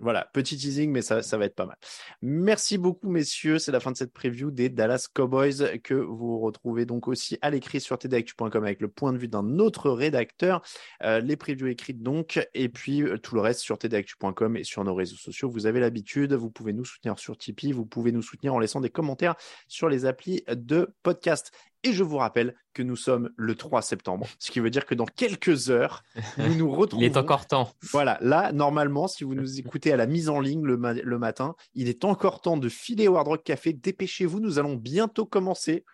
voilà, 0.00 0.28
petit 0.32 0.56
teasing, 0.56 0.90
mais 0.90 1.02
ça, 1.02 1.20
va 1.20 1.44
être 1.44 1.54
pas 1.54 1.66
mal. 1.66 1.76
Merci 2.22 2.78
beaucoup, 2.78 3.08
messieurs. 3.08 3.58
C'est 3.58 3.72
la 3.72 3.80
fin 3.80 3.92
de 3.92 3.96
cette 3.96 4.12
preview 4.12 4.50
des 4.50 4.68
Dallas 4.68 5.08
Cowboys 5.12 5.80
que 5.82 5.94
vous 5.94 6.38
retrouvez 6.40 6.86
donc 6.86 7.08
aussi 7.08 7.38
à 7.42 7.50
l'écrit 7.50 7.80
sur 7.80 7.98
tdactu.com 7.98 8.64
avec 8.64 8.80
le 8.80 8.88
point 8.88 9.12
de 9.12 9.18
vue 9.18 9.28
d'un 9.28 9.58
autre 9.58 9.90
rédacteur. 9.90 10.62
Euh, 11.02 11.20
les 11.20 11.36
previews 11.36 11.68
écrites 11.68 12.02
donc, 12.02 12.46
et 12.54 12.68
puis 12.68 13.02
euh, 13.02 13.18
tout 13.18 13.34
le 13.34 13.40
reste 13.40 13.60
sur 13.60 13.78
tdactu.com 13.78 14.56
et 14.56 14.64
sur 14.64 14.84
nos 14.84 14.94
réseaux 14.94 15.16
sociaux. 15.16 15.50
Vous 15.50 15.66
avez 15.66 15.80
l'habitude, 15.80 16.32
vous 16.32 16.50
pouvez 16.50 16.72
nous 16.72 16.84
soutenir 16.84 17.18
sur 17.18 17.36
Tipeee, 17.36 17.72
vous 17.72 17.86
pouvez 17.86 18.12
nous 18.12 18.22
soutenir 18.22 18.54
en 18.54 18.58
laissant 18.58 18.80
des 18.80 18.90
commentaires 18.90 19.34
sur 19.68 19.88
les 19.88 20.06
applis 20.06 20.42
de 20.48 20.94
podcast. 21.02 21.52
Et 21.82 21.92
je 21.92 22.04
vous 22.04 22.18
rappelle 22.18 22.54
que 22.74 22.82
nous 22.82 22.96
sommes 22.96 23.30
le 23.36 23.54
3 23.54 23.80
septembre, 23.80 24.26
ce 24.38 24.50
qui 24.50 24.60
veut 24.60 24.68
dire 24.68 24.84
que 24.84 24.94
dans 24.94 25.06
quelques 25.06 25.70
heures, 25.70 26.02
nous 26.36 26.54
nous 26.54 26.70
retrouvons. 26.74 27.02
il 27.02 27.06
est 27.06 27.16
encore 27.16 27.46
temps. 27.46 27.72
Voilà, 27.90 28.18
là, 28.20 28.52
normalement, 28.52 29.08
si 29.08 29.24
vous 29.24 29.34
nous 29.34 29.58
écoutez 29.58 29.90
à 29.90 29.96
la 29.96 30.06
mise 30.06 30.28
en 30.28 30.40
ligne 30.40 30.62
le, 30.62 31.18
matin, 31.18 31.54
il 31.74 31.88
est 31.88 32.04
encore 32.04 32.42
temps 32.42 32.58
de 32.58 32.68
filer 32.68 33.08
au 33.08 33.16
Hard 33.16 33.28
Rock 33.28 33.44
Café. 33.44 33.72
Dépêchez-vous, 33.72 34.40
nous 34.40 34.58
allons 34.58 34.74
bientôt 34.74 35.24
commencer. 35.24 35.84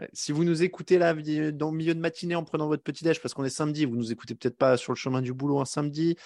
Euh, 0.00 0.06
si 0.12 0.32
vous 0.32 0.44
nous 0.44 0.62
écoutez 0.62 0.98
là 0.98 1.14
dans 1.52 1.70
le 1.70 1.76
milieu 1.76 1.94
de 1.94 2.00
matinée 2.00 2.34
en 2.34 2.44
prenant 2.44 2.66
votre 2.66 2.82
petit 2.82 3.04
déj 3.04 3.20
parce 3.20 3.34
qu'on 3.34 3.44
est 3.44 3.50
samedi, 3.50 3.84
vous 3.84 3.96
nous 3.96 4.12
écoutez 4.12 4.34
peut-être 4.34 4.56
pas 4.56 4.76
sur 4.76 4.92
le 4.92 4.96
chemin 4.96 5.22
du 5.22 5.32
boulot 5.32 5.60
un 5.60 5.64
samedi, 5.64 6.16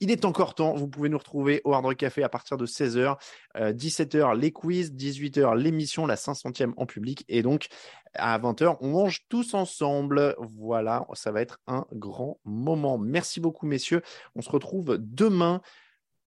il 0.00 0.10
est 0.10 0.24
encore 0.24 0.54
temps. 0.54 0.74
Vous 0.74 0.88
pouvez 0.88 1.08
nous 1.08 1.18
retrouver 1.18 1.60
au 1.64 1.74
Hard 1.74 1.84
Rock 1.84 1.96
Café 1.96 2.22
à 2.22 2.28
partir 2.28 2.56
de 2.56 2.66
16h, 2.66 3.16
17h 3.54 4.36
les 4.38 4.50
quiz, 4.50 4.92
18h 4.92 5.56
l'émission, 5.56 6.06
la 6.06 6.16
500e 6.16 6.72
en 6.76 6.86
public. 6.86 7.24
Et 7.28 7.42
donc, 7.42 7.68
à 8.14 8.38
20h, 8.38 8.78
on 8.80 8.88
mange 8.88 9.26
tous 9.28 9.54
ensemble. 9.54 10.34
Voilà, 10.38 11.06
ça 11.12 11.30
va 11.32 11.40
être 11.42 11.60
un 11.66 11.86
grand 11.92 12.40
moment. 12.44 12.98
Merci 12.98 13.40
beaucoup, 13.40 13.66
messieurs. 13.66 14.02
On 14.34 14.42
se 14.42 14.50
retrouve 14.50 14.96
demain. 14.98 15.60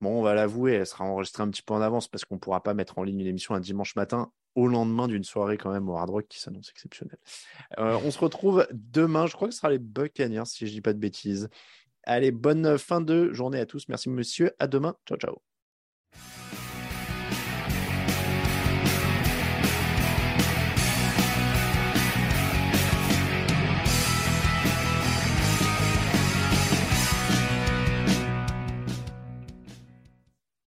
Bon, 0.00 0.18
on 0.18 0.22
va 0.22 0.34
l'avouer, 0.34 0.74
elle 0.74 0.86
sera 0.86 1.04
enregistrée 1.04 1.42
un 1.42 1.50
petit 1.50 1.62
peu 1.62 1.74
en 1.74 1.80
avance 1.80 2.06
parce 2.06 2.24
qu'on 2.24 2.36
ne 2.36 2.40
pourra 2.40 2.62
pas 2.62 2.72
mettre 2.72 2.98
en 2.98 3.02
ligne 3.02 3.20
une 3.20 3.26
émission 3.26 3.54
un 3.54 3.60
dimanche 3.60 3.96
matin 3.96 4.30
au 4.54 4.68
lendemain 4.68 5.08
d'une 5.08 5.24
soirée 5.24 5.56
quand 5.56 5.72
même 5.72 5.88
au 5.88 5.96
Hard 5.96 6.10
Rock 6.10 6.26
qui 6.28 6.40
s'annonce 6.40 6.70
exceptionnelle. 6.70 7.18
Euh, 7.78 7.98
on 8.04 8.10
se 8.12 8.18
retrouve 8.18 8.66
demain, 8.72 9.26
je 9.26 9.34
crois 9.34 9.48
que 9.48 9.54
ce 9.54 9.60
sera 9.60 9.70
les 9.70 9.78
Buccaneers 9.78 10.46
si 10.46 10.66
je 10.66 10.70
ne 10.70 10.74
dis 10.76 10.80
pas 10.80 10.92
de 10.92 10.98
bêtises. 10.98 11.48
Allez, 12.10 12.30
bonne 12.30 12.78
fin 12.78 13.02
de 13.02 13.34
journée 13.34 13.60
à 13.60 13.66
tous. 13.66 13.86
Merci, 13.88 14.08
monsieur. 14.08 14.52
À 14.58 14.66
demain. 14.66 14.96
Ciao, 15.06 15.18
ciao. 15.18 15.42